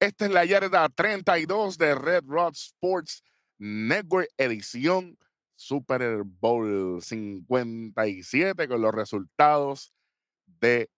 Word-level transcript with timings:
Esta 0.00 0.24
es 0.24 0.30
la 0.32 0.46
yarda 0.46 0.88
32 0.88 1.76
de 1.76 1.94
Red 1.94 2.24
Rod 2.26 2.54
Sports 2.54 3.22
Network 3.58 4.30
edición 4.38 5.18
Super 5.56 6.22
Bowl 6.24 7.02
57 7.02 8.66
con 8.66 8.80
los 8.80 8.94
resultados 8.94 9.92
de 10.46 10.90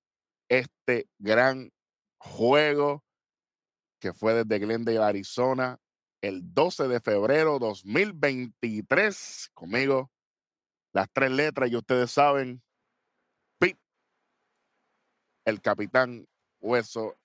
este 0.48 1.08
gran 1.18 1.72
juego 2.18 3.02
que 3.98 4.12
fue 4.12 4.34
desde 4.34 4.64
Glendale, 4.64 4.98
Arizona, 4.98 5.80
el 6.20 6.54
12 6.54 6.86
de 6.86 7.00
febrero 7.00 7.58
2023. 7.58 9.50
Conmigo, 9.52 10.12
las 10.92 11.08
tres 11.12 11.32
letras, 11.32 11.72
y 11.72 11.76
ustedes 11.76 12.12
saben, 12.12 12.62
Pete, 13.58 13.80
el 15.44 15.60
capitán 15.60 16.28
Hueso, 16.60 17.16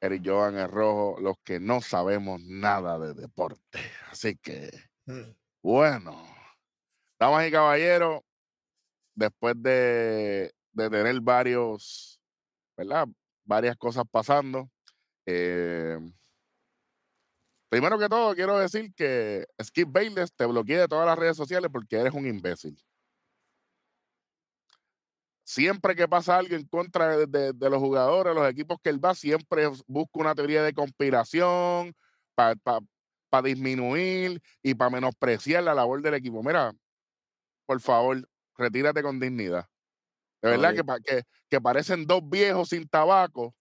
Eric 0.00 0.22
Joan 0.24 0.56
el 0.58 0.68
Rojo, 0.68 1.20
los 1.20 1.36
que 1.44 1.60
no 1.60 1.80
sabemos 1.80 2.40
nada 2.42 2.98
de 2.98 3.14
deporte. 3.14 3.78
Así 4.10 4.36
que, 4.36 4.70
mm. 5.06 5.30
bueno, 5.62 6.22
damas 7.18 7.46
y 7.46 7.50
caballeros, 7.50 8.20
después 9.14 9.54
de, 9.58 10.52
de 10.72 10.90
tener 10.90 11.20
varios, 11.20 12.20
¿verdad? 12.76 13.06
Varias 13.44 13.76
cosas 13.76 14.04
pasando. 14.10 14.70
Eh, 15.26 15.98
primero 17.68 17.98
que 17.98 18.08
todo, 18.08 18.34
quiero 18.34 18.58
decir 18.58 18.94
que 18.94 19.46
Skip 19.62 19.90
Bayless 19.92 20.32
te 20.34 20.46
bloqueé 20.46 20.78
de 20.78 20.88
todas 20.88 21.06
las 21.06 21.18
redes 21.18 21.36
sociales 21.36 21.70
porque 21.70 21.96
eres 21.96 22.14
un 22.14 22.26
imbécil 22.26 22.76
siempre 25.50 25.96
que 25.96 26.06
pasa 26.06 26.38
algo 26.38 26.54
en 26.54 26.64
contra 26.66 27.26
de, 27.26 27.52
los 27.58 27.78
jugadores, 27.78 28.34
los 28.34 28.48
equipos 28.48 28.78
que 28.80 28.88
él 28.88 29.04
va, 29.04 29.16
siempre 29.16 29.66
busca 29.88 30.20
una 30.20 30.34
teoría 30.34 30.62
de 30.62 30.72
conspiración 30.72 31.92
para 32.36 33.42
disminuir 33.42 34.40
y 34.62 34.74
para 34.74 34.90
menospreciar 34.90 35.64
la 35.64 35.74
labor 35.74 36.02
del 36.02 36.14
equipo. 36.14 36.40
Mira, 36.44 36.72
por 37.66 37.80
favor, 37.80 38.28
retírate 38.56 39.02
con 39.02 39.18
dignidad. 39.18 39.68
De 40.40 40.50
verdad 40.50 40.72
que, 41.04 41.24
que, 41.48 41.60
parecen 41.60 42.06
dos 42.06 42.22
viejos 42.28 42.68
sin 42.68 42.88
tabaco 42.88 43.54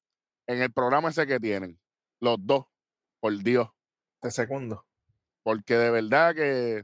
en 0.47 0.61
el 0.61 0.71
programa 0.71 1.09
ese 1.09 1.25
que 1.25 1.39
tienen. 1.39 1.79
Los 2.21 2.37
dos, 2.39 2.65
por 3.19 3.35
Dios. 3.35 3.67
De 4.21 4.29
segundo. 4.29 4.85
Porque 5.41 5.75
de 5.75 5.89
verdad 5.89 6.35
que, 6.35 6.83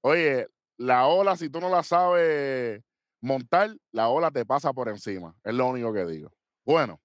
oye, 0.00 0.48
la 0.76 1.06
ola, 1.06 1.36
si 1.36 1.48
tú 1.48 1.60
no 1.60 1.70
la 1.70 1.84
sabes 1.84 2.82
montar, 3.22 3.74
la 3.92 4.08
ola 4.08 4.30
te 4.30 4.44
pasa 4.44 4.72
por 4.72 4.88
encima. 4.88 5.34
Es 5.42 5.54
lo 5.54 5.68
único 5.68 5.92
que 5.94 6.04
digo. 6.04 6.30
Bueno, 6.64 7.00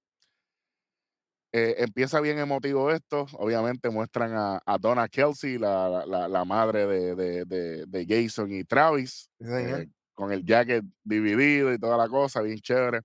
eh, 1.53 1.75
empieza 1.79 2.19
bien 2.19 2.39
emotivo 2.39 2.91
esto. 2.91 3.25
Obviamente 3.33 3.89
muestran 3.89 4.33
a, 4.35 4.77
Donna 4.79 5.07
Kelsey, 5.07 5.57
la, 5.57 6.43
madre 6.45 6.85
de, 6.85 8.05
Jason 8.07 8.51
y 8.51 8.63
Travis, 8.63 9.29
eh, 9.39 9.87
con 10.13 10.31
el 10.31 10.43
jacket 10.43 10.83
dividido 11.03 11.73
y 11.73 11.79
toda 11.79 11.97
la 11.97 12.09
cosa, 12.09 12.41
bien 12.41 12.59
chévere. 12.59 13.01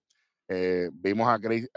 Eh, 0.49 0.91
vimos 0.93 1.29
a 1.29 1.39
Chris, 1.39 1.69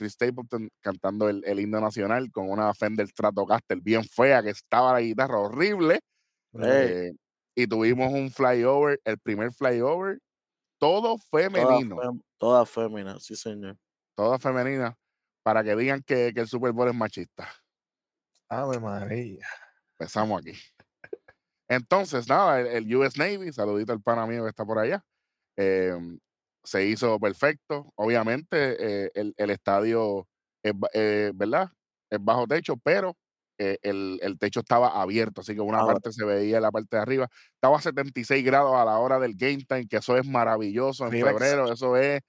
Stapleton 0.00 0.70
cantando 0.80 1.28
el, 1.28 1.60
himno 1.60 1.80
nacional 1.80 2.30
con 2.30 2.48
una 2.48 2.72
Fender 2.72 3.08
Stratocaster 3.08 3.80
bien 3.80 4.04
fea 4.04 4.42
que 4.42 4.50
estaba 4.50 4.92
la 4.92 5.00
guitarra 5.00 5.38
horrible. 5.38 6.00
y 7.56 7.66
tuvimos 7.66 8.12
un 8.12 8.30
flyover, 8.30 9.00
el 9.04 9.18
primer 9.18 9.52
flyover 9.52 10.18
todo 10.84 11.16
femenino. 11.16 11.96
Toda, 12.36 12.66
femenina, 12.66 13.18
sí, 13.18 13.34
señor. 13.34 13.78
Toda 14.14 14.38
femenina, 14.38 14.94
para 15.42 15.64
que 15.64 15.74
digan 15.74 16.02
que, 16.02 16.28
el 16.28 16.46
Super 16.46 16.72
Bowl 16.72 16.88
es 16.88 16.94
machista. 16.94 17.48
Ave 18.50 18.78
María. 18.78 19.46
Empezamos 19.92 20.42
aquí. 20.42 20.52
Entonces, 21.68 22.28
nada, 22.28 22.60
el, 22.60 22.94
US 22.94 23.16
Navy, 23.16 23.50
saludito 23.50 23.94
al 23.94 24.02
pana 24.02 24.26
mío 24.26 24.42
que 24.42 24.50
está 24.50 24.66
por 24.66 24.78
allá, 24.78 25.02
em, 25.56 26.18
se 26.62 26.84
hizo 26.84 27.18
perfecto. 27.18 27.90
Obviamente, 27.94 29.06
eh, 29.06 29.10
el, 29.14 29.50
estadio 29.50 30.28
es, 30.62 30.74
eh, 30.92 31.32
¿verdad? 31.34 31.70
Es 32.10 32.22
bajo 32.22 32.46
techo, 32.46 32.76
pero 32.76 33.16
eh, 33.58 33.78
el, 33.82 34.36
techo 34.38 34.60
estaba 34.60 35.00
abierto, 35.00 35.40
así 35.40 35.54
que 35.54 35.60
una 35.60 35.80
ah, 35.80 35.86
parte 35.86 36.12
se 36.12 36.24
veía 36.24 36.60
la 36.60 36.72
parte 36.72 36.96
de 36.96 37.02
arriba. 37.02 37.28
Estaba 37.54 37.78
a 37.78 37.80
76 37.80 38.44
grados 38.44 38.74
a 38.74 38.84
la 38.84 38.98
hora 38.98 39.18
del 39.18 39.34
game 39.36 39.64
time, 39.68 39.86
que 39.86 39.98
eso 39.98 40.16
es 40.16 40.26
maravilloso 40.26 41.06
en 41.06 41.12
febrero, 41.12 41.72
eso 41.72 41.96
es 41.96 42.20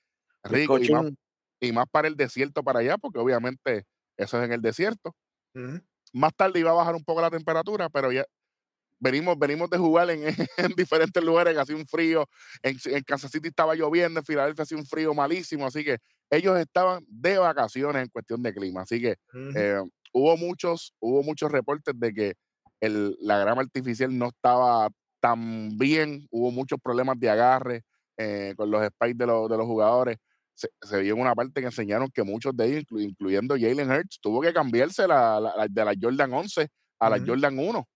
rico 0.44 0.78
y 1.60 1.72
más, 1.72 1.88
para 1.90 2.08
el 2.08 2.16
desierto 2.16 2.64
para 2.64 2.80
allá, 2.80 2.98
porque 2.98 3.20
obviamente 3.20 3.86
eso 4.18 4.40
es 4.40 4.46
en 4.46 4.54
el 4.54 4.62
desierto. 4.62 5.16
Más 6.14 6.34
tarde 6.36 6.60
iba 6.60 6.72
a 6.72 6.76
bajar 6.76 6.96
un 6.96 7.04
poco 7.04 7.22
la 7.22 7.32
temperatura, 7.32 7.90
pero 7.90 8.12
ya 8.12 8.26
venimos, 9.00 9.38
venimos 9.38 9.70
de 9.70 9.78
jugar 9.78 10.10
en, 10.10 10.22
diferentes 10.78 11.24
lugares, 11.24 11.58
hacía 11.58 11.76
un 11.76 11.88
frío, 11.88 12.28
en, 12.62 12.78
en, 12.86 13.04
Kansas 13.04 13.32
City 13.32 13.48
estaba 13.48 13.76
lloviendo, 13.76 14.20
en 14.20 14.26
Filadelfia 14.26 14.64
hacía 14.64 14.78
un 14.78 14.86
frío 14.86 15.14
malísimo, 15.14 15.66
así 15.66 15.84
que 15.84 15.98
ellos 16.30 16.58
estaban 16.60 17.04
de 17.08 17.38
vacaciones 17.38 18.04
en 18.04 18.10
cuestión 18.10 18.42
de 18.42 18.54
clima, 18.54 18.82
así 18.82 19.02
que 19.02 19.18
hubo 20.16 20.38
muchos, 20.38 20.94
hubo 21.00 21.24
muchos 21.24 21.52
reportes 21.52 21.94
de 21.98 22.14
que 22.14 22.34
el, 22.80 23.18
la 23.20 23.38
grama 23.38 23.62
artificial 23.62 24.18
no 24.18 24.28
estaba 24.28 24.88
tan 25.20 25.78
bien, 25.78 26.26
hubo 26.32 26.52
muchos 26.52 26.80
problemas 26.82 27.20
de 27.20 27.30
agarre 27.30 27.82
eh, 28.18 28.54
con 28.56 28.72
los 28.72 28.86
spikes 28.88 29.18
de, 29.18 29.28
los, 29.28 29.50
de 29.50 29.58
los 29.58 29.66
jugadores. 29.66 30.18
Se, 30.54 30.70
vio 31.02 31.16
en 31.16 31.20
una 31.20 31.36
parte 31.36 31.60
que 31.60 31.68
enseñaron 31.68 32.10
que 32.14 32.24
muchos 32.24 32.56
de 32.56 32.66
ellos, 32.66 32.84
incluyendo 32.92 33.56
Jalen 33.56 33.92
Hurts, 33.92 34.20
tuvo 34.22 34.40
que 34.40 34.54
cambiarse 34.54 35.06
la, 35.06 35.68
de 35.70 35.84
la 35.84 35.94
Jordan 36.02 36.32
11 36.32 36.70
a 37.00 37.10
la 37.10 37.20
Jordan 37.20 37.60
1, 37.60 37.88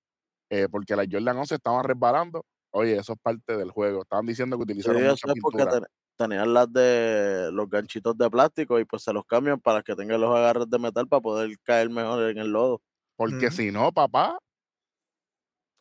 eh, 0.50 0.68
porque 0.70 0.98
la 0.98 1.06
Jordan 1.10 1.38
11 1.38 1.56
estaban 1.56 1.86
resbalando. 1.86 2.44
Oye, 2.72 2.98
eso 2.98 3.14
es 3.14 3.20
parte 3.22 3.56
del 3.56 3.72
juego. 3.72 4.02
Estaban 4.02 4.26
diciendo 4.26 4.58
que 4.58 4.64
utilizaron 4.64 5.02
mucha 5.02 5.32
pintura 5.32 5.88
tenían 6.20 6.54
las 6.54 6.72
de 6.72 7.50
los 7.54 7.70
ganchitos 7.70 8.18
de 8.18 8.30
plástico 8.30 8.78
y 8.80 8.86
pues 8.86 9.04
se 9.04 9.14
los 9.14 9.26
cambian 9.26 9.60
para 9.60 9.82
que 9.82 9.96
tengan 9.96 10.20
los 10.20 10.36
agarres 10.36 10.70
de 10.70 10.78
metal 10.78 11.08
para 11.08 11.22
poder 11.22 11.58
caer 11.64 11.90
mejor 11.90 12.30
en 12.30 12.38
el 12.38 12.52
lodo. 12.52 12.82
Porque 13.16 13.50
si 13.52 13.72
no, 13.72 13.92
papá, 13.92 14.38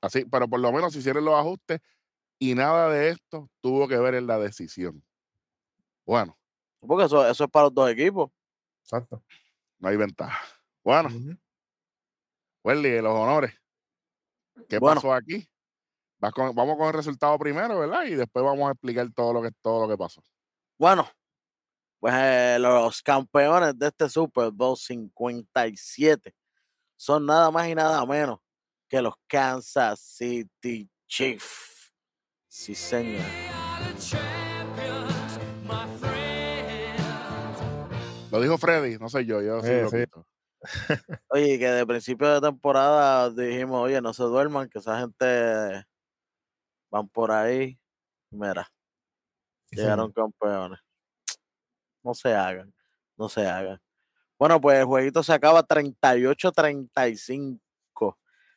así, 0.00 0.24
pero 0.24 0.48
por 0.48 0.60
lo 0.60 0.72
menos 0.72 0.94
hicieron 0.94 1.24
los 1.24 1.34
ajustes 1.34 1.80
y 2.38 2.54
nada 2.54 2.88
de 2.88 3.10
esto 3.10 3.50
tuvo 3.60 3.88
que 3.88 3.98
ver 3.98 4.14
en 4.14 4.28
la 4.28 4.38
decisión. 4.38 5.02
Bueno. 6.06 6.38
Porque 6.80 7.06
eso, 7.06 7.28
eso 7.28 7.44
es 7.44 7.50
para 7.50 7.64
los 7.64 7.74
dos 7.74 7.90
equipos. 7.90 8.30
Exacto. 8.84 9.22
No 9.80 9.88
hay 9.88 9.96
ventaja. 9.96 10.40
Bueno. 10.84 11.10
Uh 11.10 11.36
los 12.64 13.14
honores. 13.14 13.54
¿Qué 14.68 14.78
pasó 14.78 15.12
aquí? 15.12 15.48
Vamos 16.20 16.76
con 16.76 16.86
el 16.88 16.92
resultado 16.92 17.38
primero, 17.38 17.78
¿verdad? 17.78 18.04
Y 18.04 18.14
después 18.14 18.44
vamos 18.44 18.68
a 18.68 18.72
explicar 18.72 19.08
todo 19.14 19.32
lo 19.32 19.42
que, 19.42 19.50
todo 19.62 19.82
lo 19.82 19.88
que 19.88 19.96
pasó. 19.96 20.22
Bueno, 20.78 21.08
pues 22.00 22.14
eh, 22.16 22.58
los 22.60 23.02
campeones 23.02 23.78
de 23.78 23.88
este 23.88 24.08
Super 24.08 24.50
Bowl 24.50 24.76
57 24.76 26.34
son 26.96 27.26
nada 27.26 27.50
más 27.50 27.68
y 27.68 27.74
nada 27.74 28.04
menos 28.06 28.38
que 28.88 29.02
los 29.02 29.14
Kansas 29.26 30.00
City 30.00 30.88
Chiefs. 31.06 31.92
Sí, 32.48 32.74
señor. 32.74 33.24
Lo 38.30 38.40
dijo 38.40 38.58
Freddy, 38.58 38.98
no 38.98 39.08
sé 39.08 39.24
yo, 39.24 39.40
yo 39.40 39.60
sí, 39.62 39.70
lo 39.70 40.26
Oye, 41.28 41.58
que 41.58 41.68
de 41.68 41.86
principio 41.86 42.28
de 42.28 42.40
temporada 42.40 43.30
dijimos, 43.30 43.80
oye, 43.80 44.00
no 44.00 44.12
se 44.12 44.24
duerman, 44.24 44.68
que 44.68 44.78
esa 44.78 45.00
gente 45.00 45.86
van 46.90 47.08
por 47.08 47.30
ahí, 47.30 47.78
mira, 48.30 48.70
llegaron 49.70 50.12
campeones. 50.12 50.78
No 52.02 52.14
se 52.14 52.34
hagan, 52.34 52.72
no 53.16 53.28
se 53.28 53.46
hagan. 53.46 53.80
Bueno, 54.38 54.60
pues 54.60 54.78
el 54.78 54.84
jueguito 54.84 55.22
se 55.22 55.32
acaba 55.32 55.66
38-35. 55.66 57.58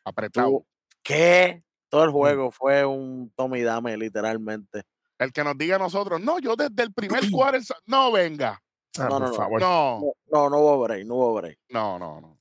Apretado. 0.03 0.65
¿Qué? 1.01 1.63
Todo 1.89 2.03
el 2.03 2.11
mm. 2.11 2.13
juego 2.13 2.51
fue 2.51 2.85
un 2.85 3.31
Tommy 3.35 3.61
Dame, 3.61 3.97
literalmente. 3.97 4.83
El 5.17 5.33
que 5.33 5.43
nos 5.43 5.57
diga 5.57 5.75
a 5.75 5.79
nosotros, 5.79 6.21
no, 6.21 6.39
yo 6.39 6.55
desde 6.55 6.83
el 6.83 6.93
primer 6.93 7.21
cuarto, 7.31 7.73
no 7.85 8.11
venga. 8.11 8.61
Ah, 8.99 9.07
no, 9.09 9.19
no, 9.19 9.29
no, 9.31 9.59
no, 9.59 10.13
no, 10.27 10.49
no 10.49 10.57
hubo 10.57 10.81
break, 10.81 11.05
no 11.05 11.15
hubo 11.15 11.33
break. 11.35 11.59
No, 11.69 11.97
no, 11.97 12.21
no. 12.21 12.39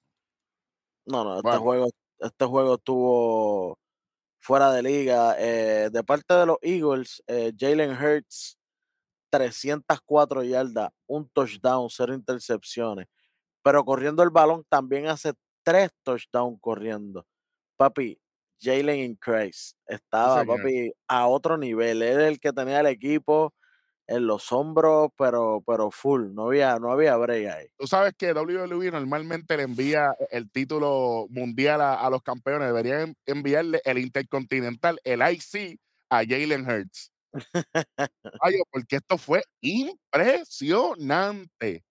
No, 1.06 1.24
no, 1.24 1.36
este 1.36 1.56
juego, 1.58 1.88
este 2.18 2.44
juego 2.44 2.74
estuvo 2.74 3.78
fuera 4.40 4.72
de 4.72 4.82
liga. 4.82 5.36
Eh, 5.38 5.90
de 5.92 6.02
parte 6.02 6.34
de 6.34 6.46
los 6.46 6.58
Eagles, 6.62 7.22
eh, 7.26 7.52
Jalen 7.56 7.92
Hurts, 7.92 8.58
304 9.30 10.42
yardas, 10.42 10.90
un 11.06 11.28
touchdown, 11.28 11.88
cero 11.90 12.14
intercepciones. 12.14 13.06
Pero 13.62 13.84
corriendo 13.84 14.22
el 14.22 14.30
balón 14.30 14.64
también 14.68 15.06
hace 15.06 15.34
tres 15.62 15.90
touchdowns 16.02 16.58
corriendo. 16.60 17.26
Papi, 17.76 18.20
Jalen 18.60 18.98
Increase 18.98 19.74
estaba, 19.86 20.44
papi, 20.44 20.92
a 21.06 21.26
otro 21.28 21.56
nivel. 21.56 22.02
Él 22.02 22.14
era 22.14 22.28
el 22.28 22.40
que 22.40 22.52
tenía 22.52 22.80
el 22.80 22.86
equipo 22.86 23.54
en 24.10 24.26
los 24.26 24.50
hombros, 24.50 25.10
pero, 25.16 25.62
pero 25.64 25.92
full, 25.92 26.34
no 26.34 26.48
había, 26.48 26.80
no 26.80 26.90
había 26.90 27.16
break 27.16 27.48
ahí. 27.48 27.66
Tú 27.78 27.86
sabes 27.86 28.12
que 28.18 28.32
WWE 28.32 28.90
normalmente 28.90 29.56
le 29.56 29.62
envía 29.62 30.16
el 30.30 30.50
título 30.50 31.28
mundial 31.30 31.80
a, 31.80 32.10
los 32.10 32.20
campeones, 32.20 32.66
deberían 32.66 33.14
enviarle 33.24 33.80
el 33.84 33.98
Intercontinental, 33.98 35.00
el 35.04 35.22
IC, 35.22 35.78
a 36.10 36.24
Jalen 36.26 36.68
Hurts. 36.68 37.12
Ay, 38.42 38.54
porque 38.72 38.96
esto 38.96 39.16
fue 39.16 39.44
impresionante. 39.60 41.84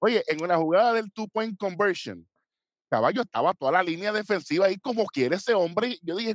Oye, 0.00 0.24
en 0.26 0.42
una 0.42 0.56
jugada 0.56 0.94
del 0.94 1.12
two-point 1.12 1.56
conversion, 1.56 2.26
caballo, 2.90 3.22
estaba 3.22 3.54
toda 3.54 3.70
la 3.70 3.84
línea 3.84 4.10
defensiva 4.10 4.66
ahí 4.66 4.78
como 4.78 5.06
quiere 5.06 5.36
ese 5.36 5.54
hombre. 5.54 5.96
Yo 6.02 6.16
dije. 6.16 6.34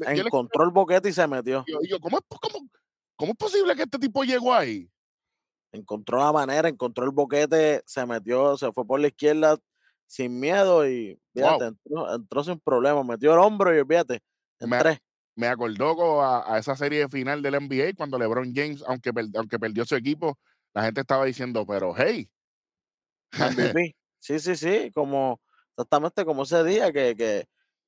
Encontró 0.00 0.64
el 0.64 0.70
boquete 0.70 1.08
y 1.08 1.14
se 1.14 1.26
metió. 1.26 1.64
Yo, 1.88 1.98
¿cómo, 1.98 2.18
cómo, 2.28 2.68
¿cómo 3.16 3.32
es 3.32 3.38
posible 3.38 3.74
que 3.74 3.82
este 3.82 3.98
tipo 3.98 4.22
llegó 4.24 4.54
ahí? 4.54 4.90
Encontró 5.72 6.18
la 6.18 6.32
manera, 6.32 6.68
encontró 6.68 7.04
el 7.04 7.10
boquete, 7.10 7.82
se 7.86 8.06
metió, 8.06 8.56
se 8.56 8.70
fue 8.72 8.86
por 8.86 9.00
la 9.00 9.08
izquierda 9.08 9.58
sin 10.06 10.38
miedo 10.38 10.88
y 10.88 11.20
fíjate, 11.34 11.72
entró, 12.14 12.44
sin 12.44 12.60
problema, 12.60 13.02
metió 13.02 13.32
el 13.32 13.40
hombro 13.40 13.76
y 13.76 13.84
fíjate, 13.84 14.20
entré. 14.60 15.00
Me, 15.34 15.48
acordó 15.48 16.22
a, 16.22 16.58
esa 16.58 16.76
serie 16.76 17.08
final 17.08 17.42
del 17.42 17.60
NBA 17.60 17.94
cuando 17.96 18.18
LeBron 18.18 18.54
James, 18.54 18.82
aunque, 18.86 19.10
aunque 19.34 19.58
perdió 19.58 19.84
su 19.84 19.96
equipo, 19.96 20.38
la 20.72 20.84
gente 20.84 21.02
estaba 21.02 21.24
diciendo, 21.24 21.66
pero 21.66 21.94
hey. 21.96 22.30
sí, 24.18 24.38
sí, 24.38 24.56
sí, 24.56 24.90
como 24.94 25.40
exactamente 25.72 26.24
como 26.24 26.44
ese 26.44 26.64
día 26.64 26.90
que, 26.90 27.14
que 27.16 27.46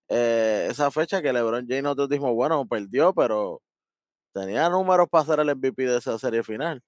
eh, 0.09 0.69
esa 0.71 0.91
fecha 0.91 1.23
que 1.23 1.33
LeBron 1.33 1.67
James 1.67 1.85
nosotros 1.85 2.11
dijimos, 2.11 2.35
bueno, 2.35 2.67
perdió, 2.67 3.15
pero 3.15 3.63
tenía 4.33 4.69
números 4.69 5.09
para 5.11 5.25
ser 5.25 5.41
el 5.41 5.55
MVP 5.57 5.85
de 5.85 5.99
esa 5.99 6.19
serie 6.19 6.43
final. 6.43 6.83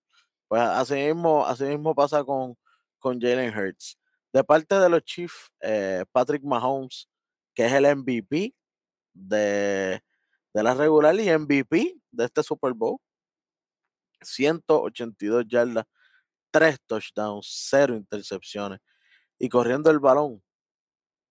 Pues 0.48 0.62
así 0.62 0.94
mismo, 0.94 1.46
así 1.46 1.64
mismo 1.64 1.94
pasa 1.94 2.24
con, 2.24 2.56
con 2.98 3.20
Jalen 3.20 3.56
Hurts. 3.56 3.98
De 4.32 4.44
parte 4.44 4.74
de 4.76 4.88
los 4.88 5.02
Chiefs, 5.02 5.50
eh, 5.60 6.04
Patrick 6.12 6.42
Mahomes, 6.44 7.08
que 7.54 7.66
es 7.66 7.72
el 7.72 7.84
MVP 7.96 8.54
de, 9.12 10.02
de 10.54 10.62
la 10.62 10.74
regular 10.74 11.14
y 11.18 11.30
MVP 11.30 11.96
de 12.10 12.24
este 12.24 12.42
Super 12.42 12.72
Bowl. 12.72 12.98
182 14.22 15.46
yardas, 15.48 15.84
3 16.50 16.78
touchdowns, 16.86 17.46
0 17.70 17.96
intercepciones. 17.96 18.80
Y 19.38 19.48
corriendo 19.48 19.90
el 19.90 19.98
balón, 19.98 20.42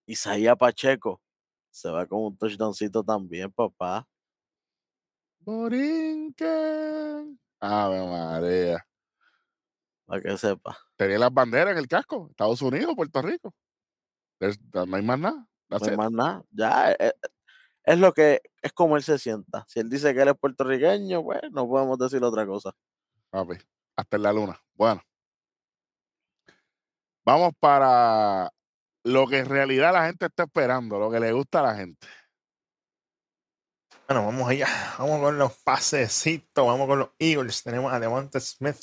Isaías 0.05 0.57
Pacheco 0.57 1.21
se 1.71 1.89
va 1.89 2.05
con 2.05 2.23
un 2.23 2.37
touchdowncito 2.37 3.03
también, 3.03 3.51
papá. 3.51 4.07
Borinquen. 5.49 7.39
Ave 7.59 8.07
María. 8.07 8.85
Para 10.05 10.21
que 10.21 10.37
sepa. 10.37 10.77
Tenía 10.95 11.17
las 11.17 11.33
banderas 11.33 11.71
en 11.71 11.79
el 11.79 11.87
casco. 11.87 12.27
Estados 12.29 12.61
Unidos, 12.61 12.93
Puerto 12.95 13.21
Rico. 13.21 13.53
no 14.39 14.95
hay 14.95 15.01
más 15.01 15.19
nada. 15.19 15.47
No 15.69 15.77
hay 15.81 15.97
más 15.97 16.11
nada. 16.11 16.43
Ya. 16.51 16.91
Es, 16.91 17.13
es, 17.83 17.99
lo 17.99 18.13
que. 18.13 18.41
Es 18.61 18.73
como 18.73 18.95
él 18.95 19.01
se 19.03 19.17
sienta. 19.17 19.65
Si 19.67 19.79
él 19.79 19.89
dice 19.89 20.13
que 20.13 20.21
él 20.21 20.27
es 20.29 20.37
puertorriqueño, 20.37 21.23
pues 21.23 21.41
no 21.51 21.67
podemos 21.67 21.97
decir 21.97 22.23
otra 22.23 22.45
cosa. 22.45 22.71
Papi, 23.31 23.55
hasta 23.95 24.17
en 24.17 24.23
la 24.23 24.33
luna. 24.33 24.61
Bueno. 24.75 25.01
Vamos 27.25 27.53
para 27.59 28.51
lo 29.03 29.27
que 29.27 29.39
en 29.39 29.45
realidad 29.45 29.93
la 29.93 30.05
gente 30.05 30.27
está 30.27 30.43
esperando, 30.43 30.99
lo 30.99 31.09
que 31.09 31.19
le 31.19 31.31
gusta 31.31 31.59
a 31.59 31.63
la 31.63 31.75
gente. 31.75 32.07
Bueno, 34.09 34.25
vamos 34.25 34.49
allá. 34.49 34.67
Vamos 34.97 35.19
con 35.21 35.37
los 35.37 35.53
pasecitos. 35.57 36.65
Vamos 36.65 36.87
con 36.87 36.97
los 36.97 37.09
Eagles. 37.19 37.61
Tenemos 37.61 37.93
a 37.93 37.99
Devonta 37.99 38.39
Smith 38.39 38.77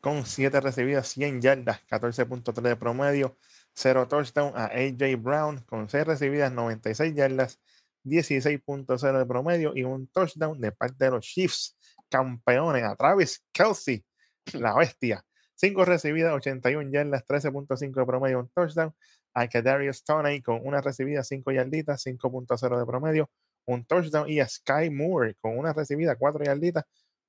con 0.00 0.24
7 0.24 0.60
recibidas, 0.60 1.08
100 1.08 1.40
yardas, 1.40 1.80
14.3 1.88 2.62
de 2.62 2.76
promedio, 2.76 3.36
0 3.74 4.06
touchdown. 4.06 4.52
A 4.54 4.66
AJ 4.66 5.20
Brown 5.20 5.58
con 5.62 5.88
6 5.88 6.06
recibidas, 6.06 6.52
96 6.52 7.12
yardas, 7.12 7.60
16.0 8.04 9.18
de 9.18 9.26
promedio 9.26 9.72
y 9.74 9.82
un 9.82 10.06
touchdown 10.06 10.60
de 10.60 10.70
parte 10.70 11.06
de 11.06 11.10
los 11.10 11.24
Chiefs, 11.24 11.76
campeones. 12.08 12.84
A 12.84 12.94
Travis 12.94 13.44
Kelsey, 13.50 14.04
la 14.52 14.76
bestia. 14.76 15.24
5 15.56 15.84
recibidas, 15.84 16.34
81 16.34 16.88
yardas, 16.92 17.24
13.5 17.26 17.94
de 17.98 18.06
promedio, 18.06 18.38
un 18.38 18.48
touchdown 18.50 18.94
a 19.34 19.48
Kadarius 19.48 20.04
Toney 20.04 20.40
con 20.40 20.60
una 20.62 20.80
recibida 20.80 21.24
5 21.24 21.50
yarditas, 21.50 22.06
5.0 22.06 22.78
de 22.78 22.86
promedio, 22.86 23.28
un 23.66 23.84
touchdown 23.84 24.28
y 24.28 24.40
a 24.40 24.48
Sky 24.48 24.90
Moore 24.90 25.36
con 25.40 25.58
una 25.58 25.72
recibida 25.72 26.16
4 26.16 26.44
yarditas, 26.44 26.84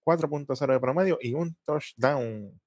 4.0 0.05 0.73
de 0.73 0.79
promedio 0.79 1.17
y 1.21 1.33
un 1.33 1.55
touchdown. 1.65 2.59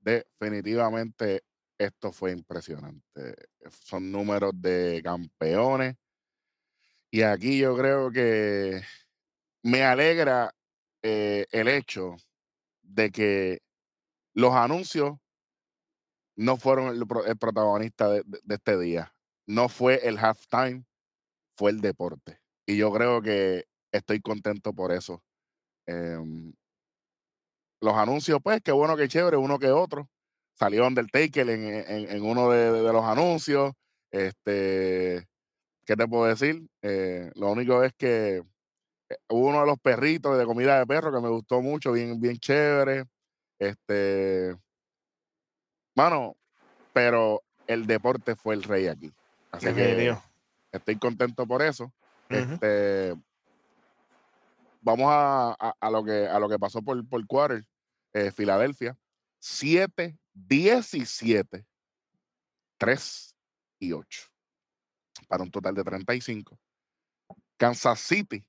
Definitivamente 0.00 1.42
esto 1.78 2.12
fue 2.12 2.32
impresionante. 2.32 3.34
Son 3.70 4.10
números 4.10 4.52
de 4.54 5.00
campeones. 5.02 5.96
Y 7.10 7.22
aquí 7.22 7.58
yo 7.58 7.76
creo 7.76 8.10
que 8.10 8.82
me 9.62 9.82
alegra 9.84 10.54
eh, 11.02 11.46
el 11.50 11.68
hecho 11.68 12.16
de 12.82 13.10
que 13.10 13.62
los 14.34 14.52
anuncios 14.54 15.16
no 16.36 16.56
fueron 16.56 16.88
el, 16.88 17.06
protagonista 17.38 18.08
de, 18.08 18.24
este 18.48 18.78
día. 18.78 19.14
No 19.46 19.68
fue 19.68 20.06
el 20.08 20.18
halftime, 20.18 20.84
fue 21.56 21.70
el 21.70 21.80
deporte. 21.80 22.40
Y 22.66 22.76
yo 22.76 22.92
creo 22.92 23.20
que 23.22 23.66
estoy 23.92 24.20
contento 24.20 24.72
por 24.72 24.92
eso. 24.92 25.22
Em, 25.86 26.52
los 27.80 27.94
anuncios, 27.94 28.40
pues, 28.42 28.60
qué 28.62 28.72
bueno, 28.72 28.96
qué 28.96 29.08
chévere, 29.08 29.36
uno 29.36 29.58
que 29.58 29.70
otro. 29.70 30.08
Salió 30.54 30.86
Undertaker 30.86 31.48
en, 31.50 31.64
en, 31.64 32.10
en 32.10 32.22
uno 32.22 32.50
de, 32.50 32.92
los 32.92 33.04
anuncios. 33.04 33.72
Este, 34.10 35.26
¿qué 35.84 35.96
te 35.96 36.06
puedo 36.06 36.26
decir? 36.26 36.66
Eh, 36.82 37.30
lo 37.34 37.50
único 37.50 37.82
es 37.82 37.92
que 37.94 38.36
eh, 39.08 39.16
hubo 39.28 39.48
uno 39.48 39.60
de 39.60 39.66
los 39.66 39.78
perritos 39.78 40.38
de 40.38 40.44
comida 40.44 40.78
de 40.78 40.86
perro 40.86 41.12
que 41.12 41.20
me 41.20 41.28
gustó 41.28 41.60
mucho, 41.60 41.92
bien, 41.92 42.20
bien 42.20 42.38
chévere. 42.38 43.04
Este, 43.58 44.56
Mano, 45.94 46.36
pero 46.92 47.42
el 47.66 47.86
deporte 47.86 48.34
fue 48.34 48.54
el 48.54 48.62
rey 48.62 48.88
aquí. 48.88 49.12
Así 49.52 49.72
que 49.72 50.16
estoy 50.72 50.96
contento 50.96 51.46
por 51.46 51.62
eso. 51.62 51.92
Este 52.28 53.14
vamos 54.84 55.06
a, 55.10 55.90
lo 55.90 56.04
que 56.04 56.26
a 56.28 56.38
lo 56.38 56.48
que 56.48 56.58
pasó 56.58 56.82
por, 56.82 57.06
por 57.08 57.26
quarter. 57.26 57.64
Eh, 58.12 58.30
Filadelfia. 58.30 58.96
7, 59.40 60.16
17, 60.32 61.66
3 62.78 63.36
y 63.80 63.92
8. 63.92 64.22
Para 65.26 65.42
un 65.42 65.50
total 65.50 65.74
de 65.74 65.82
35. 65.82 66.58
Kansas 67.56 67.98
City. 68.00 68.44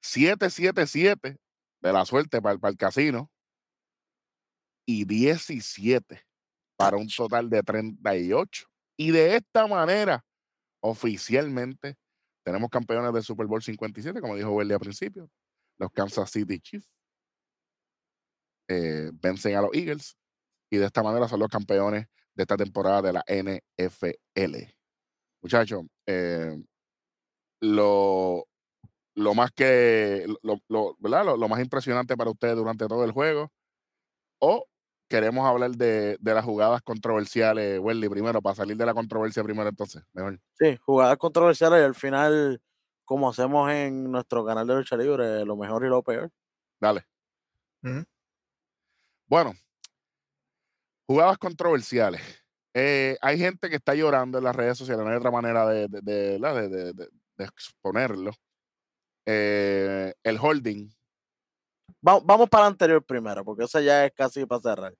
7, 0.00 0.48
7, 0.48 0.86
7 0.86 1.36
de 1.80 1.92
la 1.92 2.04
suerte 2.06 2.40
para, 2.40 2.58
para 2.58 2.70
el 2.70 2.78
casino. 2.78 3.30
Y 4.86 5.04
17 5.04 6.24
para 6.76 6.96
un 6.96 7.08
total 7.08 7.50
de 7.50 7.62
38. 7.62 8.66
Y 8.96 9.10
de 9.10 9.36
esta 9.36 9.66
manera, 9.66 10.24
oficialmente, 10.80 11.96
tenemos 12.42 12.70
campeones 12.70 13.12
del 13.12 13.22
Super 13.22 13.46
Bowl 13.46 13.62
57, 13.62 14.20
como 14.20 14.36
dijo 14.36 14.50
Welly 14.50 14.72
al 14.72 14.80
principio. 14.80 15.30
Los 15.78 15.90
Kansas 15.92 16.30
City 16.30 16.60
Chiefs 16.60 16.96
eh, 18.68 19.10
vencen 19.14 19.56
a 19.56 19.62
los 19.62 19.70
Eagles 19.74 20.16
y 20.70 20.76
de 20.78 20.86
esta 20.86 21.02
manera 21.02 21.28
son 21.28 21.40
los 21.40 21.48
campeones 21.48 22.06
de 22.34 22.42
esta 22.42 22.56
temporada 22.56 23.02
de 23.02 23.12
la 23.12 23.24
NFL. 23.28 24.72
Muchachos, 25.42 25.82
eh, 26.06 26.56
lo, 27.60 28.46
lo 29.14 29.34
más 29.34 29.50
que 29.52 30.26
lo, 30.42 30.58
lo, 30.68 30.96
lo, 30.98 31.48
más 31.48 31.60
impresionante 31.60 32.16
para 32.16 32.30
ustedes 32.30 32.56
durante 32.56 32.86
todo 32.86 33.04
el 33.04 33.12
juego 33.12 33.52
o 34.40 34.66
queremos 35.12 35.46
hablar 35.46 35.72
de, 35.72 36.16
las 36.22 36.42
jugadas 36.42 36.80
controversiales, 36.80 37.78
Welly, 37.78 38.08
primero, 38.08 38.40
para 38.40 38.56
salir 38.56 38.78
de 38.78 38.86
la 38.86 38.94
controversia 38.94 39.44
primero 39.44 39.68
entonces, 39.68 40.02
mejor. 40.14 40.40
Sí, 40.54 40.78
jugadas 40.78 41.18
controversiales 41.18 41.82
y 41.82 41.84
al 41.84 41.94
final, 41.94 42.62
como 43.04 43.28
hacemos 43.28 43.70
en 43.70 44.10
nuestro 44.10 44.42
canal 44.42 44.66
de 44.66 44.74
lucha 44.76 44.96
libre, 44.96 45.44
lo 45.44 45.54
mejor 45.54 45.84
y 45.84 45.88
lo 45.90 46.02
peor. 46.02 46.30
Dale. 46.80 47.04
Bueno, 49.26 49.52
jugadas 51.06 51.36
controversiales. 51.36 52.22
Eh, 52.72 53.18
hay 53.20 53.38
gente 53.38 53.68
que 53.68 53.76
está 53.76 53.94
llorando 53.94 54.38
en 54.38 54.44
las 54.44 54.56
redes 54.56 54.78
sociales, 54.78 55.04
no 55.04 55.10
hay 55.10 55.18
otra 55.18 55.30
manera 55.30 55.66
de, 55.66 55.88
de, 55.88 57.10
exponerlo. 57.36 58.32
Eh, 59.26 60.14
el 60.22 60.38
holding. 60.40 60.88
Vamos 62.02 62.48
para 62.50 62.66
el 62.66 62.72
anterior 62.72 63.04
primero, 63.04 63.44
porque 63.44 63.64
eso 63.64 63.80
ya 63.80 64.04
es 64.04 64.12
casi 64.12 64.44
para 64.44 64.60
cerrar. 64.60 64.94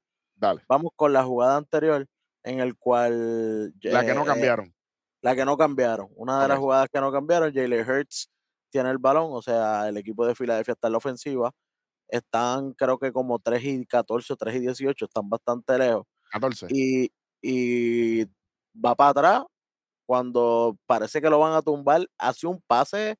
Vamos 0.68 0.92
con 0.96 1.12
la 1.12 1.24
jugada 1.24 1.56
anterior 1.56 2.06
en 2.42 2.60
el 2.60 2.76
cual... 2.76 3.72
La 3.82 4.04
que 4.04 4.14
no 4.14 4.22
eh, 4.22 4.26
cambiaron. 4.26 4.74
La 5.20 5.36
que 5.36 5.44
no 5.44 5.56
cambiaron. 5.56 6.08
Una 6.16 6.42
de 6.42 6.48
las 6.48 6.58
jugadas 6.58 6.88
que 6.92 7.00
no 7.00 7.12
cambiaron, 7.12 7.52
Jalen 7.52 7.88
Hurts 7.88 8.28
tiene 8.70 8.90
el 8.90 8.98
balón, 8.98 9.28
o 9.32 9.42
sea, 9.42 9.88
el 9.88 9.96
equipo 9.98 10.26
de 10.26 10.34
Filadelfia 10.34 10.72
está 10.72 10.88
en 10.88 10.92
la 10.92 10.98
ofensiva. 10.98 11.52
están 12.08 12.72
creo 12.72 12.98
que 12.98 13.12
como 13.12 13.38
3 13.38 13.64
y 13.64 13.86
14 13.86 14.32
o 14.32 14.36
3 14.36 14.56
y 14.56 14.60
18, 14.60 15.04
están 15.04 15.28
bastante 15.28 15.78
lejos. 15.78 16.06
14. 16.32 16.66
Y, 16.70 17.12
y 17.40 18.24
va 18.74 18.94
para 18.94 19.10
atrás 19.10 19.44
cuando 20.06 20.76
parece 20.86 21.20
que 21.20 21.30
lo 21.30 21.38
van 21.38 21.54
a 21.54 21.62
tumbar, 21.62 22.06
hace 22.18 22.46
un 22.46 22.60
pase, 22.66 23.16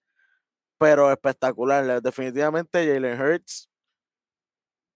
pero 0.79 1.13
espectacular. 1.13 2.03
Definitivamente 2.03 2.87
Jalen 2.87 3.21
Hurts 3.21 3.72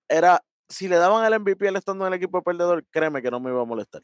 era, 0.08 0.42
si 0.68 0.88
le 0.88 0.96
daban 0.96 1.25
el 1.25 1.40
MVP 1.40 1.68
él 1.68 1.76
estando 1.76 2.06
en 2.06 2.12
el 2.12 2.18
equipo 2.18 2.42
perdedor, 2.42 2.84
créeme 2.90 3.22
que 3.22 3.30
no 3.30 3.40
me 3.40 3.50
iba 3.50 3.62
a 3.62 3.66
molestar. 3.66 4.02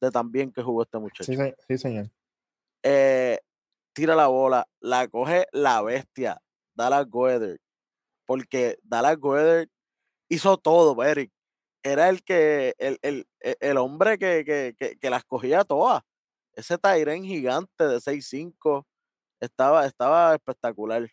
De 0.00 0.10
tan 0.10 0.30
bien 0.30 0.52
que 0.52 0.62
jugó 0.62 0.82
este 0.82 0.98
muchacho. 0.98 1.32
Sí, 1.66 1.78
señor. 1.78 2.10
Eh, 2.82 3.38
tira 3.92 4.14
la 4.14 4.28
bola, 4.28 4.68
la 4.80 5.08
coge 5.08 5.46
la 5.52 5.82
bestia, 5.82 6.40
Dallas 6.74 7.08
Goeder. 7.08 7.58
Porque 8.26 8.78
Dallas 8.82 9.18
Goeder 9.18 9.68
hizo 10.28 10.56
todo, 10.56 11.02
Eric. 11.02 11.32
Era 11.82 12.08
el 12.08 12.22
que, 12.22 12.74
el, 12.78 12.98
el, 13.02 13.26
el 13.40 13.76
hombre 13.76 14.18
que, 14.18 14.44
que, 14.44 14.96
que, 14.98 15.10
las 15.10 15.24
cogía 15.24 15.64
todas. 15.64 16.02
Ese 16.54 16.76
Tyren 16.76 17.24
gigante 17.24 17.86
de 17.86 17.96
6'5 17.96 18.84
estaba, 19.40 19.86
estaba 19.86 20.34
espectacular. 20.34 21.08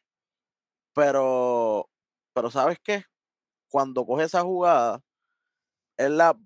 Pero, 0.93 1.89
pero 2.33 2.51
¿sabes 2.51 2.77
qué? 2.83 3.05
Cuando 3.75 4.05
coge 4.05 4.23
esa 4.23 4.41
jugada, 4.41 5.01
es 5.97 6.09
la, 6.09 6.39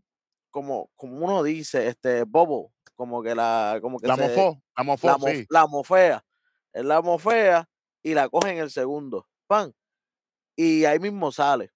como, 0.49 0.89
como 0.95 1.23
uno 1.23 1.43
dice, 1.43 1.85
este, 1.85 2.23
bobo, 2.23 2.73
como 2.95 3.21
que 3.21 3.35
la, 3.35 3.77
como 3.83 3.99
que 3.99 4.07
la 4.07 4.17
mofó, 4.17 4.59
la 4.75 4.83
mofó, 4.83 5.07
la, 5.07 5.31
sí. 5.31 5.45
la 5.47 5.67
mofea. 5.67 6.25
Es 6.73 6.83
la 6.83 7.03
mofea 7.03 7.69
y 8.01 8.15
la 8.15 8.27
coge 8.29 8.49
en 8.53 8.57
el 8.57 8.71
segundo. 8.71 9.27
Pan. 9.45 9.71
Y 10.55 10.85
ahí 10.85 10.97
mismo 10.97 11.31
sale. 11.31 11.69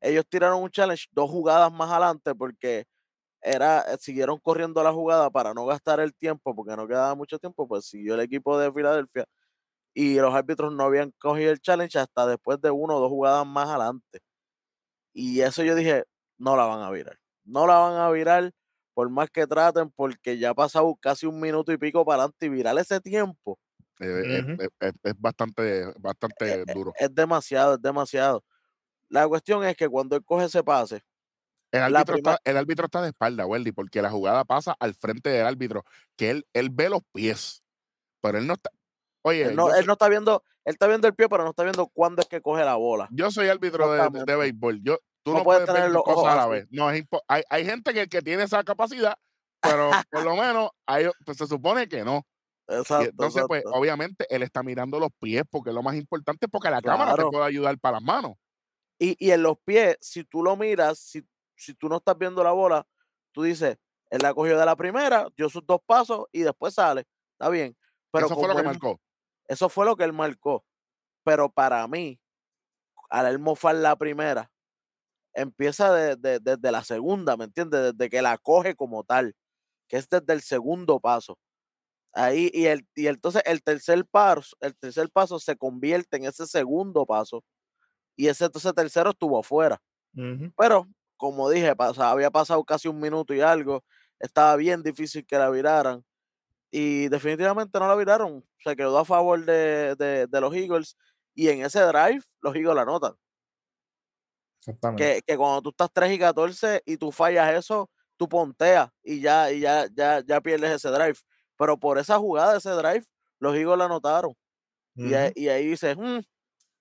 Ellos 0.00 0.24
tiraron 0.30 0.62
un 0.62 0.70
challenge 0.70 1.08
dos 1.12 1.28
jugadas 1.28 1.70
más 1.70 1.90
adelante 1.90 2.34
porque 2.34 2.86
era, 3.42 3.82
eh, 3.82 3.98
siguieron 4.00 4.38
corriendo 4.38 4.82
la 4.82 4.94
jugada 4.94 5.28
para 5.28 5.52
no 5.52 5.66
gastar 5.66 6.00
el 6.00 6.14
tiempo, 6.14 6.54
porque 6.56 6.74
no 6.74 6.88
quedaba 6.88 7.14
mucho 7.14 7.38
tiempo, 7.38 7.68
pues 7.68 7.84
siguió 7.84 8.14
el 8.14 8.20
equipo 8.20 8.58
de 8.58 8.72
Filadelfia 8.72 9.26
y 9.92 10.14
los 10.14 10.34
árbitros 10.34 10.72
no 10.72 10.84
habían 10.84 11.12
cogido 11.18 11.52
el 11.52 11.60
challenge 11.60 11.98
hasta 11.98 12.26
después 12.26 12.62
de 12.62 12.70
uno 12.70 12.96
o 12.96 13.00
dos 13.00 13.10
jugadas 13.10 13.46
más 13.46 13.68
adelante. 13.68 14.20
Y 15.14 15.40
eso 15.40 15.62
yo 15.62 15.74
dije, 15.74 16.04
no 16.36 16.56
la 16.56 16.64
van 16.64 16.82
a 16.82 16.90
virar. 16.90 17.18
No 17.44 17.66
la 17.66 17.78
van 17.78 17.96
a 17.96 18.10
virar 18.10 18.52
por 18.92 19.08
más 19.08 19.30
que 19.30 19.46
traten, 19.46 19.90
porque 19.90 20.38
ya 20.38 20.50
ha 20.50 20.54
pasado 20.54 20.94
casi 21.00 21.26
un 21.26 21.40
minuto 21.40 21.72
y 21.72 21.78
pico 21.78 22.04
para 22.04 22.24
adelante 22.24 22.46
y 22.46 22.48
virar 22.48 22.76
ese 22.78 23.00
tiempo. 23.00 23.58
Eh, 24.00 24.68
es, 24.80 25.14
bastante, 25.18 25.92
bastante 25.98 26.62
es, 26.62 26.66
duro. 26.66 26.92
Es 26.98 27.14
demasiado, 27.14 27.74
es 27.74 27.82
demasiado. 27.82 28.44
La 29.08 29.26
cuestión 29.28 29.64
es 29.64 29.76
que 29.76 29.88
cuando 29.88 30.16
él 30.16 30.24
coge 30.24 30.46
ese 30.46 30.62
pase. 30.62 31.02
El 31.70 31.82
árbitro, 31.82 32.16
está, 32.16 32.38
el 32.44 32.56
árbitro 32.56 32.86
está 32.86 33.02
de 33.02 33.08
espalda, 33.08 33.46
Weldy, 33.46 33.72
porque 33.72 34.00
la 34.00 34.10
jugada 34.10 34.44
pasa 34.44 34.76
al 34.78 34.94
frente 34.94 35.30
del 35.30 35.44
árbitro, 35.44 35.84
que 36.16 36.30
él, 36.30 36.46
él 36.52 36.70
ve 36.70 36.88
los 36.88 37.00
pies, 37.12 37.64
pero 38.20 38.38
él 38.38 38.46
no 38.46 38.54
está. 38.54 38.70
Oye, 39.26 39.44
él 39.44 39.56
no, 39.56 39.74
él 39.74 39.86
no, 39.86 39.94
está 39.94 40.08
viendo, 40.08 40.44
él 40.64 40.74
está 40.74 40.86
viendo 40.86 41.08
el 41.08 41.14
pie, 41.14 41.28
pero 41.30 41.44
no 41.44 41.50
está 41.50 41.62
viendo 41.62 41.88
cuándo 41.88 42.20
es 42.20 42.28
que 42.28 42.42
coge 42.42 42.62
la 42.62 42.76
bola. 42.76 43.08
Yo 43.10 43.30
soy 43.30 43.48
árbitro 43.48 43.90
de, 43.90 44.24
de, 44.24 44.36
béisbol. 44.36 44.82
Yo, 44.82 44.98
tú 45.22 45.32
no, 45.32 45.38
no 45.38 45.44
puedes, 45.44 45.64
puedes 45.64 45.82
ver 45.82 45.90
los 45.90 46.02
cosas 46.02 46.34
a 46.34 46.36
la 46.36 46.46
vez. 46.46 46.66
No, 46.70 46.90
es 46.90 47.04
hay, 47.26 47.42
hay 47.48 47.64
gente 47.64 47.94
que, 47.94 48.06
que 48.06 48.20
tiene 48.20 48.42
esa 48.42 48.62
capacidad, 48.62 49.16
pero 49.62 49.90
por 50.10 50.24
lo 50.24 50.36
menos 50.36 50.70
hay, 50.86 51.06
pues, 51.24 51.38
se 51.38 51.46
supone 51.46 51.88
que 51.88 52.04
no. 52.04 52.26
Exacto, 52.68 53.10
entonces, 53.10 53.42
exacto. 53.42 53.48
pues, 53.48 53.64
obviamente, 53.66 54.26
él 54.28 54.42
está 54.42 54.62
mirando 54.62 55.00
los 55.00 55.10
pies 55.18 55.44
porque 55.50 55.70
es 55.70 55.74
lo 55.74 55.82
más 55.82 55.96
importante, 55.96 56.46
porque 56.46 56.70
la 56.70 56.82
claro. 56.82 56.98
cámara 56.98 57.16
te 57.16 57.30
puede 57.30 57.44
ayudar 57.46 57.78
para 57.78 57.94
las 57.94 58.02
manos. 58.02 58.32
Y, 58.98 59.16
y, 59.18 59.30
en 59.30 59.42
los 59.42 59.56
pies, 59.64 59.96
si 60.00 60.24
tú 60.24 60.42
lo 60.42 60.54
miras, 60.56 60.98
si, 60.98 61.26
si 61.56 61.74
tú 61.74 61.88
no 61.88 61.96
estás 61.96 62.16
viendo 62.18 62.44
la 62.44 62.52
bola, 62.52 62.86
tú 63.32 63.42
dices, 63.42 63.78
él 64.10 64.20
la 64.22 64.34
cogió 64.34 64.58
de 64.58 64.66
la 64.66 64.76
primera, 64.76 65.28
dio 65.34 65.48
sus 65.48 65.66
dos 65.66 65.80
pasos 65.84 66.26
y 66.30 66.40
después 66.40 66.74
sale. 66.74 67.06
Está 67.32 67.48
bien. 67.48 67.74
Pero 68.12 68.26
eso 68.26 68.34
fue 68.36 68.48
lo 68.48 68.54
que 68.54 68.60
él, 68.60 68.66
marcó. 68.66 69.00
Eso 69.48 69.68
fue 69.68 69.86
lo 69.86 69.96
que 69.96 70.04
él 70.04 70.12
marcó. 70.12 70.64
Pero 71.24 71.50
para 71.50 71.86
mí, 71.88 72.20
al 73.10 73.26
él 73.26 73.38
mofar 73.38 73.76
la 73.76 73.96
primera, 73.96 74.50
empieza 75.34 75.92
desde 75.94 76.16
de, 76.18 76.40
de, 76.40 76.56
de 76.56 76.72
la 76.72 76.84
segunda, 76.84 77.36
¿me 77.36 77.44
entiendes? 77.46 77.94
Desde 77.96 78.10
que 78.10 78.22
la 78.22 78.38
coge 78.38 78.74
como 78.76 79.04
tal, 79.04 79.34
que 79.88 79.98
es 79.98 80.08
desde 80.08 80.32
el 80.34 80.42
segundo 80.42 81.00
paso. 81.00 81.38
Ahí, 82.14 82.50
y, 82.54 82.66
el, 82.66 82.86
y 82.94 83.08
entonces 83.08 83.42
el 83.46 83.62
tercer 83.62 84.06
paso, 84.06 84.56
el 84.60 84.76
tercer 84.76 85.10
paso 85.10 85.38
se 85.40 85.56
convierte 85.56 86.16
en 86.18 86.26
ese 86.26 86.46
segundo 86.46 87.06
paso. 87.06 87.44
Y 88.16 88.28
ese 88.28 88.46
entonces 88.46 88.74
tercero 88.74 89.10
estuvo 89.10 89.38
afuera. 89.40 89.80
Uh 90.16 90.20
-huh. 90.22 90.52
Pero, 90.56 90.86
como 91.16 91.50
dije, 91.50 91.74
había 91.98 92.30
pasado 92.30 92.64
casi 92.64 92.88
un 92.88 93.00
minuto 93.00 93.34
y 93.34 93.40
algo. 93.40 93.84
Estaba 94.20 94.56
bien 94.56 94.82
difícil 94.82 95.26
que 95.26 95.38
la 95.38 95.50
viraran. 95.50 96.04
Y 96.76 97.06
definitivamente 97.08 97.78
no 97.78 97.86
la 97.86 97.94
viraron. 97.94 98.44
Se 98.58 98.74
quedó 98.74 98.98
a 98.98 99.04
favor 99.04 99.44
de, 99.44 99.94
de, 99.94 100.26
de 100.26 100.40
los 100.40 100.52
Eagles. 100.52 100.96
Y 101.32 101.48
en 101.48 101.64
ese 101.64 101.80
drive, 101.82 102.24
los 102.40 102.52
Eagles 102.52 102.74
la 102.74 102.82
anotan. 102.82 103.14
Que, 104.96 105.22
que, 105.24 105.36
cuando 105.36 105.62
tú 105.62 105.70
estás 105.70 105.88
3 105.92 106.10
y 106.10 106.18
14 106.18 106.82
y 106.84 106.96
tú 106.96 107.12
fallas 107.12 107.54
eso, 107.54 107.88
tú 108.16 108.28
ponteas 108.28 108.90
y 109.04 109.20
ya, 109.20 109.52
y 109.52 109.60
ya, 109.60 109.86
ya, 109.94 110.20
ya 110.26 110.40
pierdes 110.40 110.72
ese 110.72 110.88
drive. 110.88 111.16
Pero 111.56 111.78
por 111.78 111.96
esa 111.96 112.18
jugada, 112.18 112.56
ese 112.56 112.70
drive, 112.70 113.04
los 113.38 113.54
Eagles 113.54 113.78
la 113.78 113.84
anotaron. 113.84 114.32
Uh 114.96 115.02
-huh. 115.02 115.10
y, 115.10 115.14
ahí, 115.14 115.32
y, 115.36 115.48
ahí 115.50 115.66
dices, 115.68 115.96
mmm, 115.96 116.22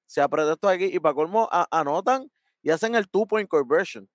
se 0.07 0.21
aprieta 0.21 0.53
esto 0.53 0.69
aquí. 0.69 0.85
Y 0.85 0.99
para 0.99 1.13
colmo, 1.13 1.47
a, 1.51 1.67
anotan 1.69 2.31
y 2.63 2.71
hacen 2.71 2.95
el 2.95 3.07
two-point 3.07 3.47
conversion. 3.47 4.09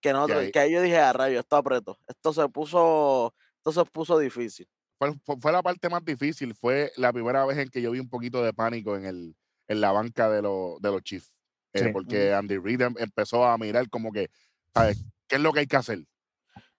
Que, 0.00 0.12
nosotros, 0.12 0.50
que 0.52 0.58
ahí 0.58 0.72
yo 0.72 0.80
dije, 0.80 0.98
a 0.98 1.12
rayo, 1.12 1.40
esto 1.40 1.56
apretó. 1.56 1.98
Esto 2.06 2.32
se 2.32 2.48
puso, 2.48 3.34
esto 3.56 3.72
se 3.72 3.90
puso 3.90 4.18
difícil. 4.18 4.68
Fue, 4.98 5.12
fue, 5.40 5.52
la 5.52 5.62
parte 5.62 5.88
más 5.88 6.04
difícil. 6.04 6.54
Fue 6.54 6.92
la 6.96 7.12
primera 7.12 7.44
vez 7.46 7.58
en 7.58 7.68
que 7.68 7.82
yo 7.82 7.90
vi 7.90 8.00
un 8.00 8.08
poquito 8.08 8.42
de 8.42 8.52
pánico 8.52 8.96
en, 8.96 9.06
el, 9.06 9.36
en 9.68 9.80
la 9.80 9.92
banca 9.92 10.28
de, 10.28 10.42
lo, 10.42 10.78
de 10.80 10.90
los 10.90 11.02
Chiefs. 11.02 11.38
Eh, 11.72 11.84
sí. 11.84 11.90
Porque 11.92 12.32
Andy 12.32 12.58
Reid 12.58 12.80
em, 12.80 12.94
empezó 12.98 13.44
a 13.44 13.58
mirar 13.58 13.88
como 13.88 14.12
que, 14.12 14.30
¿sabes? 14.74 15.04
¿Qué 15.26 15.36
es 15.36 15.42
lo 15.42 15.52
que 15.52 15.60
hay 15.60 15.66
que 15.66 15.76
hacer? 15.76 16.04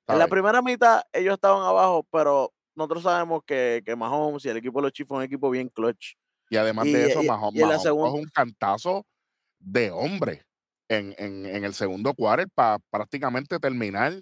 En 0.08 0.18
la 0.18 0.28
primera 0.28 0.62
mitad 0.62 1.04
ellos 1.14 1.36
estaban 1.36 1.64
abajo, 1.64 2.06
pero 2.12 2.52
nosotros 2.74 3.04
sabemos 3.04 3.44
que, 3.46 3.84
que 3.86 3.96
Mahomes 3.96 4.44
y 4.46 4.50
el 4.50 4.58
equipo 4.58 4.80
de 4.80 4.84
los 4.84 4.92
Chiefs 4.92 5.12
es 5.12 5.18
un 5.18 5.24
equipo 5.24 5.50
bien 5.52 5.70
clutch. 5.70 6.16
Y 6.50 6.58
además 6.58 6.88
y, 6.88 6.94
de 6.94 7.08
eso, 7.10 7.22
y, 7.22 7.28
Mahomes, 7.28 7.60
y 7.60 7.64
Mahomes 7.64 7.84
segunda... 7.84 8.12
un 8.12 8.26
cantazo 8.26 9.06
de 9.60 9.92
hombre 9.92 10.46
en, 10.90 11.16
en, 11.18 11.46
en 11.46 11.64
el 11.64 11.74
segundo 11.74 12.14
quarter 12.14 12.48
para 12.54 12.80
prácticamente 12.90 13.60
terminar. 13.60 14.14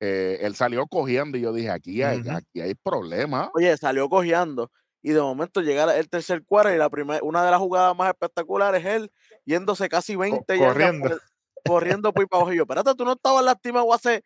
Eh, 0.00 0.38
él 0.42 0.54
salió 0.56 0.86
cogiendo 0.86 1.38
y 1.38 1.42
yo 1.42 1.52
dije, 1.52 1.70
aquí 1.70 2.02
hay, 2.02 2.18
uh 2.20 2.24
-huh. 2.24 2.36
aquí 2.38 2.60
hay 2.60 2.74
problema. 2.74 3.50
Oye, 3.54 3.76
salió 3.76 4.08
cogiendo 4.08 4.70
y 5.02 5.10
de 5.12 5.20
momento 5.20 5.60
llega 5.60 5.96
el 5.96 6.08
tercer 6.08 6.44
quarter 6.44 6.74
y 6.74 6.78
la 6.78 6.90
primera, 6.90 7.20
una 7.22 7.44
de 7.44 7.50
las 7.50 7.60
jugadas 7.60 7.96
más 7.96 8.08
espectaculares 8.08 8.84
es 8.84 8.92
él 8.94 9.12
yéndose 9.44 9.88
casi 9.88 10.16
20 10.16 10.58
Co 10.58 10.64
corriendo. 10.64 11.18
Corriendo 11.64 12.12
por 12.12 12.28
para 12.28 12.40
abajo. 12.40 12.52
Y 12.52 12.56
yo, 12.56 12.62
espérate, 12.62 12.94
tú 12.94 13.04
no 13.04 13.12
estabas 13.12 13.44
lastimado 13.44 13.92
hace 13.92 14.24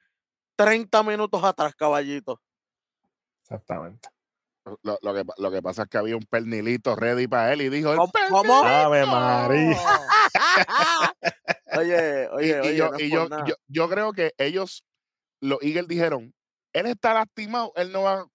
30 0.57 1.03
minutos 1.03 1.43
atrás, 1.45 1.75
caballito. 1.75 2.41
Exactamente. 3.43 4.09
Lo, 4.83 4.99
lo, 5.01 5.15
que, 5.15 5.23
lo 5.37 5.51
que 5.51 5.63
pasa 5.63 5.83
es 5.83 5.89
que 5.89 5.99
había 5.99 6.17
un 6.17 6.25
pernilito 6.29 6.97
ready 6.97 7.29
para 7.29 7.53
él 7.53 7.63
y 7.63 7.69
dijo: 7.69 7.95
¿Cómo? 7.95 8.11
¿Cómo? 8.31 8.63
¡Ave 8.65 9.07
María! 9.07 9.79
oye, 11.79 12.29
oye, 12.29 12.49
y, 12.49 12.53
oye. 12.53 12.73
Y 12.73 12.77
yo, 12.77 12.91
no 12.91 12.99
y 12.99 13.11
yo, 13.11 13.29
yo, 13.47 13.55
yo, 13.69 13.89
creo 13.89 14.13
que 14.13 14.33
ellos, 14.39 14.85
los 15.41 15.63
Eagles 15.63 15.89
dijeron: 15.89 16.35
él 16.73 16.87
está 16.87 17.15
lastimado, 17.15 17.73
él 17.77 17.93
no 17.93 18.03
va. 18.03 18.27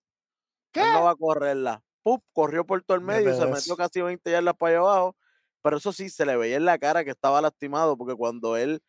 ¿Qué? 0.72 0.82
Él 0.82 0.94
no 0.94 1.04
va 1.04 1.12
a 1.12 1.16
correrla. 1.16 1.84
Pup, 2.04 2.24
corrió 2.34 2.66
por 2.66 2.82
todo 2.84 2.96
el 2.98 3.04
medio 3.04 3.32
y 3.32 3.38
se 3.38 3.46
metió 3.46 3.76
casi 3.76 4.02
20 4.02 4.32
yardas 4.32 4.56
para 4.56 4.72
allá 4.72 4.80
abajo. 4.80 5.16
Pero 5.62 5.78
eso 5.78 5.94
sí, 5.94 6.10
se 6.10 6.26
le 6.26 6.36
veía 6.36 6.58
en 6.58 6.66
la 6.66 6.80
cara 6.80 7.04
que 7.04 7.12
estaba 7.12 7.40
lastimado, 7.42 7.96
porque 7.96 8.16
cuando 8.16 8.58
él 8.58 8.82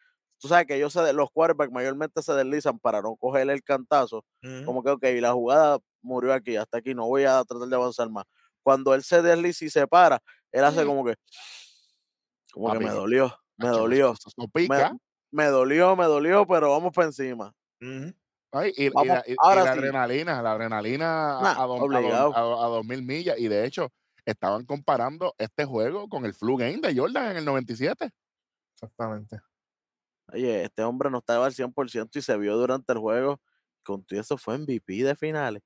tú 0.42 0.48
sabes 0.48 0.66
que 0.66 0.74
ellos 0.74 0.92
se, 0.92 1.12
los 1.12 1.30
quarterbacks 1.30 1.72
mayormente 1.72 2.20
se 2.20 2.32
deslizan 2.32 2.78
para 2.80 3.00
no 3.00 3.14
coger 3.14 3.48
el 3.48 3.62
cantazo. 3.62 4.24
Uh 4.42 4.46
-huh. 4.46 4.64
Como 4.64 4.82
que, 4.82 4.90
ok, 4.90 5.04
la 5.20 5.32
jugada 5.32 5.78
murió 6.02 6.34
aquí, 6.34 6.56
hasta 6.56 6.78
aquí, 6.78 6.94
no 6.94 7.06
voy 7.06 7.24
a 7.24 7.44
tratar 7.44 7.68
de 7.68 7.76
avanzar 7.76 8.10
más. 8.10 8.24
Cuando 8.64 8.92
él 8.92 9.04
se 9.04 9.22
desliza 9.22 9.64
y 9.64 9.70
se 9.70 9.86
para, 9.86 10.20
él 10.50 10.64
hace 10.64 10.84
como 10.84 11.04
que, 11.04 11.14
como 12.52 12.66
Papi, 12.66 12.78
que 12.80 12.84
me 12.86 12.90
dolió, 12.90 13.38
me 13.56 13.68
dolió. 13.68 14.14
Me, 14.36 14.90
me, 15.30 15.44
dolió, 15.46 15.96
me 15.96 16.04
dolió, 16.04 16.46
pero 16.46 16.70
vamos 16.70 16.92
para 16.92 17.08
encima. 17.08 17.54
Uh 17.80 17.84
-huh. 17.84 18.16
Ay, 18.54 18.72
y, 18.76 18.88
vamos, 18.90 19.04
y, 19.04 19.08
la, 19.08 19.24
y, 19.26 19.34
ahora 19.38 19.62
y 19.62 19.64
la 19.64 19.72
sí. 19.72 19.78
adrenalina, 19.78 20.42
la 20.42 20.52
adrenalina 20.52 21.06
nah, 21.40 21.62
a, 21.62 21.66
do, 21.66 21.74
a, 21.74 22.38
a, 22.38 22.66
a, 22.66 22.68
2000 22.68 23.02
millas. 23.02 23.38
Y 23.38 23.48
de 23.48 23.64
hecho, 23.64 23.90
estaban 24.26 24.64
comparando 24.66 25.34
este 25.38 25.64
juego 25.64 26.08
con 26.08 26.26
el 26.26 26.34
flu 26.34 26.56
game 26.56 26.78
de 26.78 26.94
Jordan 26.94 27.32
en 27.32 27.36
el 27.38 27.44
97. 27.44 28.10
Exactamente. 28.74 29.40
Oye, 30.32 30.64
este 30.64 30.82
hombre 30.82 31.10
no 31.10 31.18
estaba 31.18 31.46
al 31.46 31.52
100% 31.52 32.16
y 32.16 32.22
se 32.22 32.36
vio 32.38 32.56
durante 32.56 32.92
el 32.92 32.98
juego. 32.98 33.40
Con 33.82 34.04
todo 34.04 34.20
eso 34.20 34.36
fue 34.38 34.58
MVP 34.58 35.02
de 35.02 35.16
finales. 35.16 35.62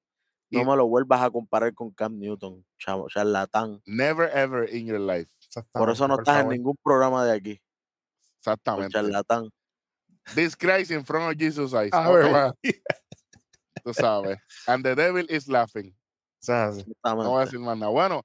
No 0.50 0.64
me 0.64 0.76
lo 0.76 0.86
vuelvas 0.86 1.22
a 1.22 1.30
comparar 1.30 1.74
con 1.74 1.90
Cam 1.90 2.18
Newton, 2.18 2.64
chavo, 2.78 3.08
charlatán. 3.08 3.82
Never 3.84 4.30
ever 4.32 4.72
in 4.72 4.86
your 4.86 5.00
life. 5.00 5.30
Por 5.72 5.90
eso 5.90 6.06
no 6.06 6.18
estás 6.18 6.42
en 6.42 6.50
ningún 6.50 6.76
programa 6.82 7.24
de 7.24 7.36
aquí. 7.36 7.60
Exactamente. 8.46 8.92
charlatán. 8.92 9.50
This 10.34 10.54
Christ 10.54 10.90
in 10.90 11.04
front 11.04 11.32
of 11.32 11.36
Jesus 11.36 11.74
eyes. 11.74 11.92
A 11.92 12.10
ver, 12.10 12.52
Tú 13.84 13.92
sabes. 13.94 14.38
And 14.66 14.84
the 14.84 14.94
devil 14.94 15.26
is 15.28 15.48
laughing. 15.48 15.94
No 16.48 17.30
voy 17.30 17.42
a 17.42 17.44
decir 17.44 17.58
más 17.58 17.76
nada. 17.76 17.90
Bueno, 17.90 18.22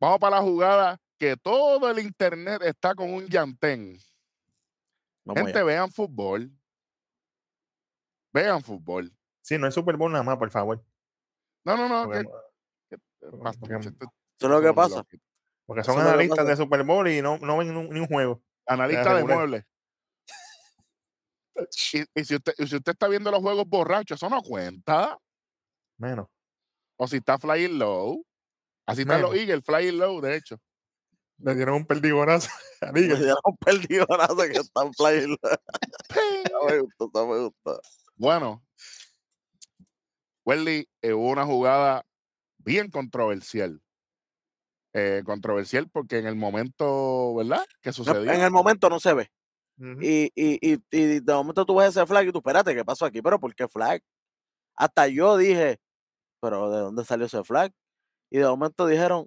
vamos 0.00 0.18
para 0.18 0.36
la 0.36 0.42
jugada 0.42 1.00
que 1.18 1.36
todo 1.36 1.90
el 1.90 1.98
internet 1.98 2.62
está 2.62 2.94
con 2.94 3.12
un 3.12 3.26
llantén. 3.26 3.98
Gente, 5.34 5.62
vean 5.62 5.90
fútbol. 5.90 6.50
Vean 8.32 8.62
fútbol. 8.62 9.12
Sí, 9.42 9.58
no 9.58 9.66
es 9.66 9.74
Super 9.74 9.96
Bowl 9.96 10.12
nada 10.12 10.24
más, 10.24 10.38
por 10.38 10.50
favor. 10.50 10.84
No, 11.64 11.76
no, 11.76 11.88
no. 11.88 12.12
Eso 12.12 12.30
es 14.40 14.48
lo 14.48 14.60
que 14.60 14.72
pasa. 14.72 15.04
Porque 15.66 15.82
son 15.82 16.00
analistas 16.00 16.46
de 16.46 16.56
Super 16.56 16.84
Bowl 16.84 17.08
y 17.08 17.22
no, 17.22 17.38
no 17.38 17.56
ven 17.58 17.90
ni 17.90 18.00
un 18.00 18.06
juego. 18.06 18.40
Analistas 18.66 19.16
de 19.16 19.24
muebles. 19.24 19.64
y, 22.14 22.24
si 22.24 22.34
usted, 22.34 22.54
si 22.56 22.76
usted 22.76 22.92
está 22.92 23.08
viendo 23.08 23.30
los 23.30 23.40
juegos 23.40 23.66
borrachos, 23.66 24.16
eso 24.16 24.28
no 24.28 24.42
cuenta. 24.42 25.18
Menos. 25.98 26.28
O 26.96 27.06
si 27.06 27.16
está 27.16 27.38
flying 27.38 27.78
low. 27.78 28.24
Así 28.86 29.02
están 29.02 29.22
los 29.22 29.34
Eagles, 29.34 29.64
flying 29.64 29.98
low, 29.98 30.20
de 30.20 30.36
hecho. 30.36 30.60
Le 31.38 31.54
dieron 31.54 31.74
un 31.74 31.86
perdigonazo 31.86 32.48
Le 32.94 33.02
dieron 33.02 33.36
un 33.44 33.56
perdigonazo 33.56 34.36
que 34.36 34.58
están 34.58 34.92
flying 34.94 35.36
low. 35.42 36.68
me 36.68 36.78
gusta, 36.98 37.26
me 37.26 37.38
gusta. 37.40 37.80
Bueno, 38.16 38.64
Welly, 40.46 40.88
eh, 41.02 41.12
hubo 41.12 41.30
una 41.30 41.44
jugada 41.44 42.06
bien 42.58 42.90
controversial. 42.90 43.82
Eh, 44.98 45.22
controversial 45.26 45.90
porque 45.90 46.16
en 46.16 46.26
el 46.26 46.36
momento, 46.36 47.34
¿verdad? 47.34 47.62
Que 47.82 47.92
sucedió. 47.92 48.32
En 48.32 48.40
el 48.40 48.50
momento 48.50 48.88
no 48.88 48.98
se 48.98 49.12
ve. 49.12 49.30
y, 50.00 50.32
y, 50.34 50.58
y, 50.62 50.78
y, 50.90 51.20
de 51.20 51.34
momento 51.34 51.66
tú 51.66 51.76
ves 51.76 51.90
ese 51.90 52.06
flag 52.06 52.26
y 52.26 52.32
tú, 52.32 52.38
espérate, 52.38 52.74
¿qué 52.74 52.82
pasó 52.82 53.04
aquí? 53.04 53.20
Pero 53.20 53.38
¿por 53.38 53.54
qué 53.54 53.68
flag? 53.68 54.00
Hasta 54.74 55.06
yo 55.08 55.36
dije, 55.36 55.78
pero 56.40 56.70
¿de 56.70 56.78
dónde 56.78 57.04
salió 57.04 57.26
ese 57.26 57.44
flag? 57.44 57.74
Y 58.30 58.38
de 58.38 58.46
momento 58.46 58.86
dijeron, 58.86 59.26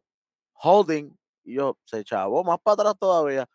holding, 0.54 1.16
y 1.44 1.54
yo, 1.54 1.78
se 1.86 2.04
chavó 2.04 2.44
más 2.44 2.58
para 2.64 2.82
atrás 2.82 2.96
todavía. 3.00 3.48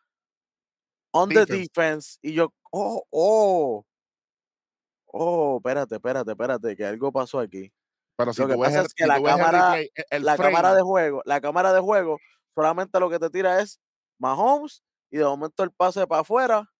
On 1.10 1.28
the 1.28 1.44
defense, 1.46 2.18
y 2.22 2.34
yo, 2.34 2.54
oh, 2.70 3.02
oh, 3.10 3.84
oh, 5.06 5.56
espérate, 5.56 5.96
espérate, 5.96 6.30
espérate, 6.30 6.76
que 6.76 6.84
algo 6.84 7.10
pasó 7.10 7.40
aquí. 7.40 7.72
Pero 8.16 8.32
si 8.32 8.42
lo 8.42 8.48
que 8.48 8.56
pasa 8.56 8.82
es 8.82 8.94
que 8.94 9.06
la, 9.06 9.20
cámara, 9.22 9.80
e, 9.80 9.90
la 10.20 10.36
cámara 10.36 10.74
de 10.74 10.82
juego, 10.82 11.22
la 11.24 11.40
cámara 11.40 11.72
de 11.72 11.80
juego 11.80 12.18
solamente 12.54 13.00
lo 13.00 13.10
que 13.10 13.18
te 13.18 13.30
tira 13.30 13.60
es 13.60 13.80
Mahomes 14.18 14.82
y 15.10 15.18
de 15.18 15.24
momento 15.24 15.62
el 15.62 15.72
pase 15.72 16.06
para 16.06 16.22
afuera, 16.22 16.70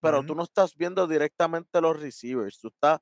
pero 0.00 0.24
tú 0.24 0.34
no 0.34 0.42
estás 0.42 0.76
viendo 0.76 1.06
directamente 1.06 1.80
los 1.80 1.98
receivers. 1.98 2.58
Tú 2.60 2.68
estás, 2.68 3.00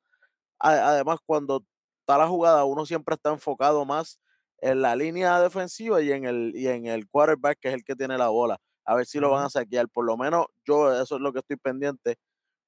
además, 0.59 1.19
cuando 1.27 1.65
está 2.01 2.17
la 2.17 2.29
jugada, 2.29 2.65
uno 2.65 2.87
siempre 2.87 3.17
está 3.17 3.31
enfocado 3.31 3.85
más 3.85 4.21
en 4.59 4.83
la 4.83 4.95
línea 4.95 5.41
defensiva 5.41 6.01
y 6.01 6.13
en 6.13 6.25
el, 6.25 6.53
y 6.55 6.69
en 6.69 6.87
el 6.87 7.09
quarterback, 7.09 7.59
que 7.61 7.69
es 7.69 7.75
el 7.75 7.85
que 7.85 7.97
tiene 7.97 8.17
la 8.17 8.29
bola. 8.29 8.59
A 8.85 8.95
ver 8.95 9.07
si 9.07 9.19
lo 9.19 9.31
van 9.31 9.45
a 9.45 9.51
saquear. 9.51 9.89
Por 9.89 10.05
lo 10.05 10.17
menos 10.17 10.47
yo, 10.65 10.93
eso 11.01 11.17
es 11.17 11.21
lo 11.21 11.33
que 11.33 11.41
estoy 11.41 11.57
pendiente 11.57 12.17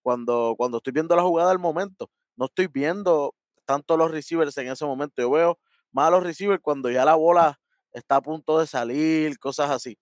cuando, 0.03 0.55
cuando 0.57 0.79
estoy 0.79 0.93
viendo 0.93 1.15
la 1.15 1.23
jugada 1.23 1.53
al 1.53 1.59
momento. 1.61 2.11
No 2.37 2.47
estoy 2.47 2.67
viendo 2.67 3.35
tanto 3.65 3.97
los 3.97 4.11
receivers 4.11 4.57
en 4.59 4.69
ese 4.69 4.85
momento. 4.85 5.23
Yo 5.23 5.31
veo 5.31 5.59
más 5.93 6.09
a 6.09 6.11
los 6.11 6.23
receivers 6.23 6.61
cuando 6.63 6.91
ya 6.91 7.05
la 7.05 7.15
bola 7.15 7.61
está 7.93 8.17
a 8.17 8.23
punto 8.23 8.59
de 8.59 8.67
salir, 8.67 9.39
cosas 9.39 9.71
así. 9.71 9.99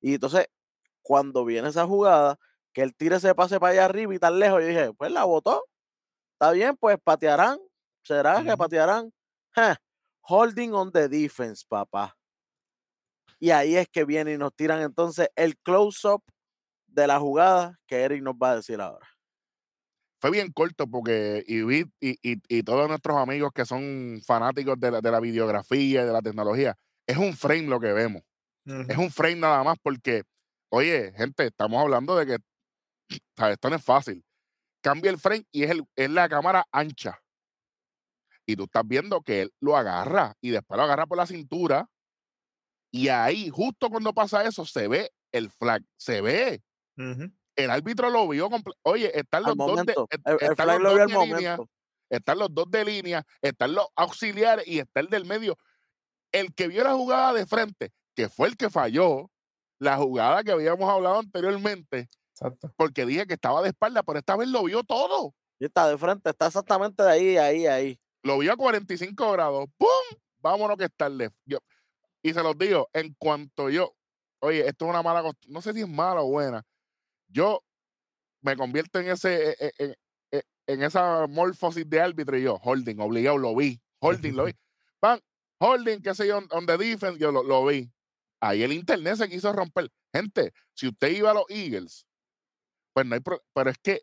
Y 0.00 0.14
entonces, 0.14 0.46
cuando 1.02 1.44
viene 1.44 1.68
esa 1.68 1.86
jugada, 1.86 2.38
que 2.72 2.82
él 2.82 2.94
tire 2.94 3.16
ese 3.16 3.34
pase 3.34 3.58
para 3.58 3.72
allá 3.72 3.84
arriba 3.86 4.14
y 4.14 4.18
tan 4.18 4.38
lejos, 4.38 4.60
yo 4.60 4.66
dije, 4.68 4.92
pues 4.94 5.10
la 5.10 5.24
botó. 5.24 5.64
Está 6.32 6.52
bien, 6.52 6.76
pues 6.76 6.98
patearán. 7.02 7.58
¿Será 8.02 8.42
que 8.42 8.56
patearán? 8.56 9.12
holding 10.22 10.72
on 10.72 10.92
the 10.92 11.08
defense, 11.08 11.64
papá. 11.68 12.16
Y 13.38 13.50
ahí 13.50 13.76
es 13.76 13.88
que 13.88 14.04
viene 14.04 14.34
y 14.34 14.38
nos 14.38 14.54
tiran 14.54 14.82
entonces 14.82 15.28
el 15.34 15.56
close-up 15.58 16.22
de 16.86 17.06
la 17.06 17.18
jugada 17.18 17.78
que 17.86 18.02
Eric 18.02 18.22
nos 18.22 18.34
va 18.34 18.52
a 18.52 18.56
decir 18.56 18.80
ahora 18.80 19.08
fue 20.20 20.30
bien 20.30 20.52
corto 20.52 20.86
porque 20.86 21.42
y, 21.46 21.62
y, 22.00 22.18
y, 22.20 22.62
todos 22.62 22.88
nuestros 22.88 23.16
amigos 23.16 23.52
que 23.54 23.64
son 23.64 24.20
fanáticos 24.26 24.78
de 24.78 24.90
la, 24.90 25.00
de 25.00 25.10
la 25.10 25.18
videografía 25.18 26.02
y 26.02 26.06
de 26.06 26.12
la 26.12 26.20
tecnología, 26.20 26.76
es 27.06 27.16
un 27.16 27.34
frame 27.34 27.62
lo 27.62 27.80
que 27.80 27.92
vemos. 27.92 28.22
Es 28.88 28.98
un 28.98 29.10
frame 29.10 29.36
nada 29.36 29.64
más 29.64 29.78
porque, 29.82 30.22
oye, 30.68 31.12
gente, 31.16 31.46
estamos 31.46 31.80
hablando 31.80 32.14
de 32.16 32.26
que 32.26 32.36
esto 33.50 33.70
no 33.70 33.76
es 33.76 33.84
fácil. 33.84 34.22
Cambia 34.82 35.10
el 35.10 35.18
frame 35.18 35.46
y 35.50 35.64
es, 35.64 35.70
el, 35.70 35.84
es 35.96 36.10
la 36.10 36.28
cámara 36.28 36.66
ancha. 36.70 37.18
Y 38.46 38.56
tú 38.56 38.64
estás 38.64 38.86
viendo 38.86 39.22
que 39.22 39.42
él 39.42 39.52
lo 39.60 39.76
agarra 39.76 40.34
y 40.40 40.50
después 40.50 40.76
lo 40.76 40.84
agarra 40.84 41.06
por 41.06 41.16
la 41.16 41.26
cintura. 41.26 41.88
Y 42.92 43.08
ahí, 43.08 43.48
justo 43.48 43.88
cuando 43.88 44.12
pasa 44.12 44.44
eso, 44.44 44.66
se 44.66 44.86
ve 44.86 45.10
el 45.32 45.50
flag. 45.50 45.82
Se 45.96 46.20
ve 46.20 46.62
el 47.64 47.70
árbitro 47.70 48.10
lo 48.10 48.28
vio. 48.28 48.48
Oye, 48.82 49.18
están 49.18 49.42
los 49.42 49.56
dos 49.56 49.84
de, 49.84 49.94
están 50.40 50.68
los 50.68 50.82
dos 50.82 51.08
de 51.08 51.24
línea, 51.26 51.58
están 52.08 52.38
los 52.38 52.54
dos 52.54 52.70
de 52.70 52.84
línea, 52.84 53.26
están 53.42 53.74
los 53.74 53.86
auxiliares 53.96 54.66
y 54.66 54.78
está 54.78 55.00
el 55.00 55.08
del 55.08 55.24
medio. 55.24 55.56
El 56.32 56.54
que 56.54 56.68
vio 56.68 56.84
la 56.84 56.94
jugada 56.94 57.32
de 57.32 57.46
frente, 57.46 57.90
que 58.14 58.28
fue 58.28 58.48
el 58.48 58.56
que 58.56 58.70
falló, 58.70 59.30
la 59.78 59.96
jugada 59.96 60.44
que 60.44 60.52
habíamos 60.52 60.88
hablado 60.88 61.18
anteriormente, 61.18 62.08
porque 62.76 63.06
dije 63.06 63.26
que 63.26 63.34
estaba 63.34 63.62
de 63.62 63.68
espalda, 63.68 64.02
pero 64.02 64.18
esta 64.18 64.36
vez 64.36 64.48
lo 64.48 64.64
vio 64.64 64.82
todo. 64.84 65.34
Y 65.58 65.66
está 65.66 65.88
de 65.88 65.98
frente, 65.98 66.30
está 66.30 66.46
exactamente 66.46 67.02
de 67.02 67.10
ahí, 67.10 67.36
ahí, 67.36 67.66
ahí. 67.66 68.00
Lo 68.22 68.38
vio 68.38 68.52
a 68.52 68.56
45 68.56 69.32
grados. 69.32 69.66
¡Pum! 69.76 70.18
Vámonos 70.38 70.76
que 70.76 70.84
está 70.84 71.06
el 71.06 71.30
y 72.22 72.34
se 72.34 72.42
los 72.42 72.56
digo, 72.58 72.88
en 72.92 73.14
cuanto 73.14 73.70
yo, 73.70 73.94
oye, 74.40 74.66
esto 74.68 74.84
es 74.84 74.90
una 74.90 75.02
mala 75.02 75.22
costumbre, 75.22 75.52
no 75.52 75.62
sé 75.62 75.72
si 75.72 75.80
es 75.80 75.88
mala 75.88 76.20
o 76.20 76.28
buena, 76.28 76.62
yo 77.30 77.62
me 78.42 78.56
convierto 78.56 78.98
en 78.98 79.08
ese, 79.08 79.50
e, 79.50 79.72
e, 79.78 79.94
e, 80.32 80.42
en, 80.66 80.82
esa 80.82 81.26
morfosis 81.26 81.88
de 81.88 82.00
árbitro 82.00 82.38
y 82.38 82.42
yo, 82.42 82.58
holding, 82.62 82.98
obligado, 83.00 83.38
lo 83.38 83.54
vi, 83.54 83.80
holding, 84.00 84.34
lo 84.34 84.44
vi. 84.44 84.52
Van, 85.02 85.20
holding, 85.58 86.00
qué 86.00 86.14
sé 86.14 86.26
yo, 86.26 86.40
on 86.50 86.66
the 86.66 86.76
defense, 86.76 87.18
yo 87.18 87.30
lo, 87.32 87.66
vi. 87.66 87.90
Ahí 88.40 88.62
el 88.62 88.72
internet 88.72 89.16
se 89.16 89.28
quiso 89.28 89.52
romper. 89.52 89.90
Gente, 90.12 90.52
si 90.74 90.88
usted 90.88 91.08
iba 91.10 91.30
a 91.30 91.34
los 91.34 91.44
Eagles, 91.48 92.06
pues 92.92 93.06
no 93.06 93.14
hay 93.14 93.20
pero 93.54 93.70
es 93.70 93.78
que 93.78 94.02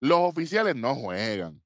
los 0.00 0.20
oficiales 0.20 0.74
no 0.74 0.94
juegan. 0.94 1.62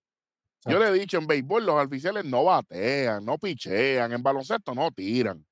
Yo 0.65 0.79
le 0.79 0.89
he 0.89 0.93
dicho, 0.93 1.19
en 1.19 1.27
béisbol 1.27 1.65
los 1.65 1.87
oficiales 1.87 2.25
no 2.25 2.45
batean, 2.45 3.25
no 3.25 3.39
pichean, 3.39 4.13
en 4.13 4.23
baloncesto 4.23 4.75
no 4.75 4.91
tiran. 4.91 5.47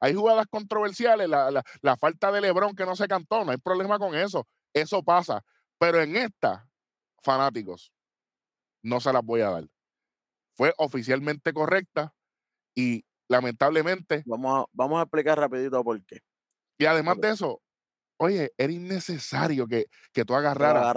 Hay 0.00 0.14
jugadas 0.14 0.46
controversiales, 0.50 1.28
la, 1.28 1.50
la, 1.50 1.62
la 1.82 1.96
falta 1.96 2.32
de 2.32 2.40
Lebron 2.40 2.74
que 2.74 2.84
no 2.84 2.96
se 2.96 3.06
cantó, 3.06 3.44
no 3.44 3.52
hay 3.52 3.58
problema 3.58 3.98
con 3.98 4.14
eso. 4.14 4.46
Eso 4.76 5.02
pasa. 5.02 5.42
Pero 5.78 6.02
en 6.02 6.16
esta, 6.16 6.68
fanáticos, 7.22 7.92
no 8.82 9.00
se 9.00 9.10
las 9.10 9.22
voy 9.22 9.40
a 9.40 9.50
dar. 9.50 9.68
Fue 10.54 10.74
oficialmente 10.76 11.52
correcta 11.54 12.14
y 12.74 13.04
lamentablemente. 13.26 14.22
Vamos 14.26 14.60
a, 14.60 14.70
vamos 14.72 14.98
a 14.98 15.02
explicar 15.02 15.38
rapidito 15.38 15.82
por 15.82 16.04
qué. 16.04 16.20
Y 16.78 16.84
además 16.84 17.18
de 17.20 17.30
eso, 17.30 17.62
oye, 18.18 18.52
era 18.58 18.70
innecesario 18.70 19.66
que, 19.66 19.86
que 20.12 20.26
tú 20.26 20.34
agarraras. 20.34 20.94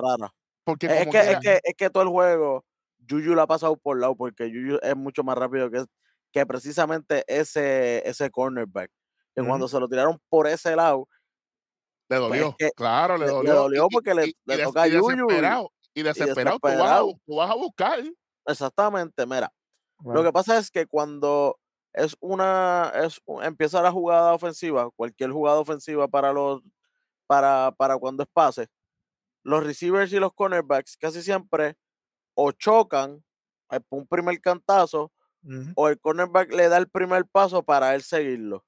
Porque 0.66 0.88
es, 0.88 1.08
que, 1.08 1.32
es, 1.32 1.40
que, 1.40 1.60
es 1.64 1.74
que 1.78 1.90
todo 1.90 2.04
el 2.04 2.10
juego, 2.10 2.66
Yuyu 3.00 3.34
lo 3.34 3.42
ha 3.42 3.48
pasado 3.48 3.78
por 3.78 3.98
lado, 3.98 4.14
porque 4.16 4.52
Yuyu 4.52 4.78
es 4.82 4.96
mucho 4.96 5.24
más 5.24 5.38
rápido 5.38 5.72
que, 5.72 5.86
que 6.34 6.46
precisamente 6.46 7.24
ese, 7.28 8.08
ese 8.08 8.30
cornerback. 8.30 8.92
Que 9.34 9.46
cuando 9.46 9.70
se 9.70 9.80
lo 9.80 9.88
tiraron 9.88 10.20
por 10.28 10.48
ese 10.48 10.76
lado, 10.76 11.08
le 12.10 12.18
pues 12.18 12.42
dolió, 12.42 12.56
claro, 12.76 13.18
le 13.18 13.28
dolió. 13.28 13.54
Le 13.54 13.58
dolió 13.58 13.88
porque 13.90 14.14
le, 14.16 14.64
toca 14.64 14.84
a 14.84 14.88
Yuyu. 14.88 15.12
Y 15.12 15.16
desesperado, 15.16 15.72
y 15.94 16.04
desesperado. 16.04 16.60
Tú, 17.26 17.36
vas 17.36 17.52
a, 17.52 17.56
buscar. 17.56 18.00
Exactamente, 18.46 19.26
mira. 19.28 19.52
Lo 20.04 20.24
que 20.24 20.32
pasa 20.32 20.58
es 20.58 20.72
que 20.72 20.88
cuando 20.88 21.60
es 21.94 22.16
una, 22.20 22.92
es, 22.96 23.22
empieza 23.44 23.82
la 23.82 23.92
jugada 23.92 24.34
ofensiva, 24.34 24.90
cualquier 24.96 25.32
jugada 25.32 25.60
ofensiva 25.60 26.08
para 26.08 26.34
los, 26.34 26.62
para, 27.28 27.74
para 27.78 27.98
cuando 27.98 28.24
es 28.24 28.30
pase, 28.32 28.68
los 29.44 29.64
receivers 29.64 30.12
y 30.12 30.20
los 30.20 30.34
cornerbacks 30.34 30.98
casi 30.98 31.22
siempre 31.22 31.76
o 32.34 32.52
chocan 32.52 33.24
un 33.90 34.08
primer 34.08 34.40
cantazo 34.42 35.12
o 35.76 35.88
el 35.88 36.00
cornerback 36.00 36.52
le 36.54 36.70
da 36.70 36.78
el 36.78 36.90
primer 36.90 37.26
paso 37.26 37.64
para 37.64 37.94
él 37.94 38.02
seguirlo 38.02 38.66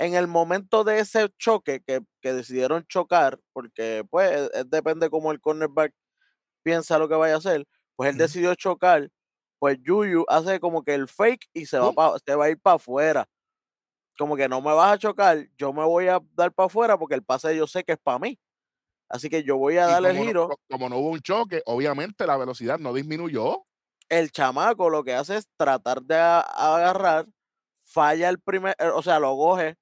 en 0.00 0.14
el 0.14 0.26
momento 0.26 0.82
de 0.82 1.00
ese 1.00 1.28
choque 1.38 1.82
que, 1.86 2.00
decidieron 2.22 2.84
chocar, 2.86 3.38
porque 3.52 4.04
pues 4.10 4.50
depende 4.66 5.10
cómo 5.10 5.30
el 5.30 5.40
cornerback 5.40 5.92
piensa 6.62 6.98
lo 6.98 7.08
que 7.08 7.14
vaya 7.14 7.34
a 7.34 7.38
hacer, 7.38 7.66
pues 7.96 8.10
él 8.10 8.18
decidió 8.18 8.54
chocar 8.54 9.10
pues 9.60 9.78
Yuyu 9.82 10.24
hace 10.26 10.58
como 10.58 10.82
que 10.82 10.94
el 10.94 11.06
fake 11.06 11.50
y 11.52 11.66
se 11.66 11.78
va, 11.78 12.16
se 12.26 12.34
va 12.34 12.46
a 12.46 12.50
ir 12.50 12.58
para 12.58 12.76
afuera. 12.76 13.28
Como 14.18 14.34
que 14.34 14.48
no 14.48 14.60
me 14.62 14.72
vas 14.72 14.94
a 14.94 14.98
chocar, 14.98 15.46
yo 15.58 15.72
me 15.72 15.84
voy 15.84 16.08
a 16.08 16.18
dar 16.32 16.50
para 16.52 16.66
afuera 16.66 16.98
porque 16.98 17.14
el 17.14 17.22
pase 17.22 17.54
yo 17.54 17.66
sé 17.66 17.84
que 17.84 17.92
es 17.92 17.98
para 18.02 18.18
mí. 18.18 18.38
Así 19.08 19.28
que 19.28 19.42
yo 19.42 19.58
voy 19.58 19.76
a 19.76 19.86
darle 19.86 20.10
el 20.10 20.16
giro. 20.16 20.48
como 20.68 20.88
no 20.88 20.96
hubo 20.96 21.10
un 21.10 21.20
choque, 21.20 21.62
obviamente 21.66 22.26
la 22.26 22.38
velocidad 22.38 22.78
no 22.78 22.94
disminuyó. 22.94 23.64
El 24.08 24.32
chamaco 24.32 24.88
lo 24.88 25.04
que 25.04 25.14
hace 25.14 25.36
es 25.36 25.48
tratar 25.58 26.02
de 26.02 26.16
agarrar, 26.16 27.26
falla 27.84 28.30
el 28.30 28.40
primer, 28.40 28.74
eh, 28.78 28.88
o 28.88 29.02
sea, 29.02 29.18
lo 29.18 29.36
coge, 29.36 29.76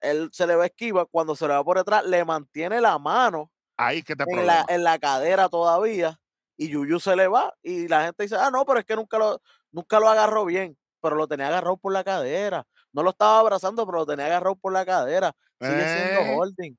él 0.00 0.30
se 0.32 0.46
le 0.46 0.56
va 0.56 0.66
esquiva, 0.66 1.06
cuando 1.06 1.36
se 1.36 1.46
le 1.46 1.54
va 1.54 1.64
por 1.64 1.78
detrás, 1.78 2.04
le 2.04 2.24
mantiene 2.24 2.80
la 2.80 2.98
mano 2.98 3.50
Ahí 3.80 4.02
que 4.02 4.14
te 4.14 4.24
en 4.26 4.46
la, 4.46 4.66
en 4.68 4.84
la 4.84 4.98
cadera 4.98 5.48
todavía 5.48 6.20
y 6.58 6.68
Yuyu 6.68 7.00
se 7.00 7.16
le 7.16 7.28
va 7.28 7.54
y 7.62 7.88
la 7.88 8.04
gente 8.04 8.24
dice, 8.24 8.36
ah, 8.38 8.50
no, 8.50 8.66
pero 8.66 8.80
es 8.80 8.84
que 8.84 8.94
nunca 8.94 9.16
lo, 9.16 9.40
nunca 9.72 9.98
lo 9.98 10.10
agarró 10.10 10.44
bien, 10.44 10.76
pero 11.00 11.16
lo 11.16 11.26
tenía 11.26 11.48
agarrado 11.48 11.78
por 11.78 11.90
la 11.90 12.04
cadera. 12.04 12.66
No 12.92 13.02
lo 13.02 13.10
estaba 13.10 13.40
abrazando, 13.40 13.86
pero 13.86 14.00
lo 14.00 14.06
tenía 14.06 14.26
agarrado 14.26 14.56
por 14.56 14.74
la 14.74 14.84
cadera. 14.84 15.34
Sigue 15.58 15.82
siendo 15.82 16.20
eh. 16.20 16.36
holding. 16.36 16.76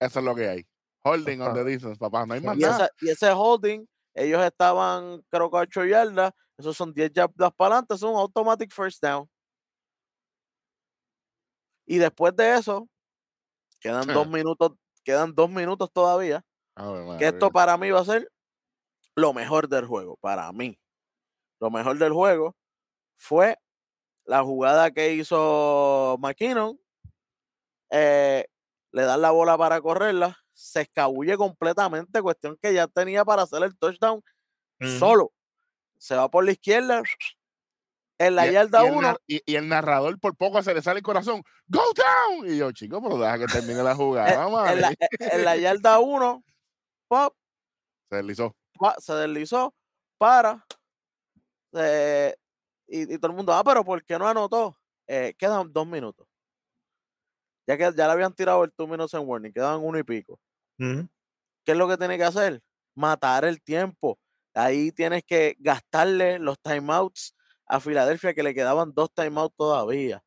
Eso 0.00 0.18
es 0.18 0.24
lo 0.24 0.34
que 0.34 0.48
hay. 0.48 0.66
Holding 1.04 1.42
on 1.42 1.54
the 1.54 1.62
distance, 1.62 1.96
papá. 1.96 2.26
No 2.26 2.34
hay 2.34 2.40
más 2.40 2.56
y 2.56 2.60
nada. 2.60 2.90
y 3.00 3.10
ese 3.10 3.30
holding, 3.30 3.86
ellos 4.14 4.42
estaban, 4.42 5.22
creo 5.30 5.48
que 5.48 5.58
8 5.58 5.84
yardas. 5.84 6.32
Esos 6.58 6.76
son 6.76 6.92
10 6.92 7.12
yardas 7.12 7.52
para 7.56 7.74
adelante. 7.76 7.94
Es 7.94 8.02
un 8.02 8.16
automatic 8.16 8.72
first 8.72 9.00
down. 9.00 9.30
Y 11.86 11.98
después 11.98 12.34
de 12.36 12.54
eso, 12.54 12.88
quedan 13.80 14.06
dos 14.06 14.28
minutos, 14.28 14.72
quedan 15.04 15.34
dos 15.34 15.50
minutos 15.50 15.90
todavía. 15.92 16.44
que 17.18 17.26
esto 17.28 17.50
para 17.50 17.76
mí 17.76 17.90
va 17.90 18.00
a 18.00 18.04
ser 18.04 18.30
lo 19.14 19.32
mejor 19.32 19.68
del 19.68 19.86
juego, 19.86 20.16
para 20.20 20.50
mí. 20.52 20.78
Lo 21.60 21.70
mejor 21.70 21.98
del 21.98 22.12
juego 22.12 22.56
fue 23.16 23.58
la 24.24 24.42
jugada 24.42 24.90
que 24.90 25.14
hizo 25.14 26.16
McKinnon. 26.20 26.78
Eh, 27.90 28.46
le 28.92 29.02
dan 29.02 29.20
la 29.22 29.30
bola 29.30 29.58
para 29.58 29.80
correrla, 29.80 30.38
se 30.52 30.82
escabulle 30.82 31.36
completamente, 31.36 32.22
cuestión 32.22 32.56
que 32.60 32.72
ya 32.72 32.86
tenía 32.88 33.24
para 33.24 33.42
hacer 33.42 33.62
el 33.62 33.76
touchdown 33.76 34.22
solo. 34.98 35.32
Se 35.98 36.16
va 36.16 36.30
por 36.30 36.44
la 36.44 36.52
izquierda, 36.52 37.02
en 38.18 38.34
la 38.34 38.50
yarda 38.50 38.84
1. 38.84 39.16
Y, 39.26 39.54
el 39.54 39.68
narrador 39.68 40.18
por 40.18 40.36
poco 40.36 40.62
se 40.62 40.74
le 40.74 40.82
sale 40.82 40.98
el 40.98 41.04
corazón, 41.04 41.42
¡Go 41.66 41.82
down! 41.94 42.48
Y 42.48 42.58
yo, 42.58 42.72
chico, 42.72 43.02
pero 43.02 43.18
deja 43.18 43.38
que 43.38 43.46
termine 43.46 43.82
la 43.82 43.94
jugada. 43.94 44.72
en, 44.72 44.80
la, 44.80 44.94
en, 45.18 45.44
la, 45.44 45.56
yarda 45.56 45.98
1, 45.98 46.44
pop. 47.08 47.34
Se 48.10 48.16
deslizó 48.16 48.54
se 48.98 49.12
deslizó 49.14 49.74
para 50.18 50.64
eh, 51.72 52.34
y, 52.86 53.18
todo 53.18 53.30
el 53.30 53.36
mundo, 53.36 53.52
ah, 53.52 53.64
pero 53.64 53.84
¿por 53.84 54.04
qué 54.04 54.18
no 54.18 54.28
anotó? 54.28 54.76
Eh, 55.06 55.34
quedan 55.36 55.72
dos 55.72 55.86
minutos. 55.86 56.26
Ya 57.66 57.76
que 57.76 57.84
ya 57.96 58.06
le 58.06 58.12
habían 58.12 58.34
tirado 58.34 58.62
el 58.62 58.72
two 58.72 58.86
minutes 58.86 59.14
en 59.14 59.26
warning, 59.26 59.52
quedan 59.52 59.80
uno 59.82 59.98
y 59.98 60.02
pico. 60.02 60.38
¿Qué 60.76 61.72
es 61.72 61.76
lo 61.76 61.88
que 61.88 61.96
tiene 61.96 62.18
que 62.18 62.24
hacer? 62.24 62.60
Matar 62.94 63.44
el 63.44 63.62
tiempo. 63.62 64.18
Ahí 64.52 64.92
tienes 64.92 65.24
que 65.24 65.56
gastarle 65.58 66.38
los 66.38 66.58
timeouts 66.60 67.33
a 67.66 67.80
Filadelfia, 67.80 68.34
que 68.34 68.42
le 68.42 68.54
quedaban 68.54 68.92
dos 68.94 69.12
timeouts 69.12 69.54
todavía. 69.56 70.22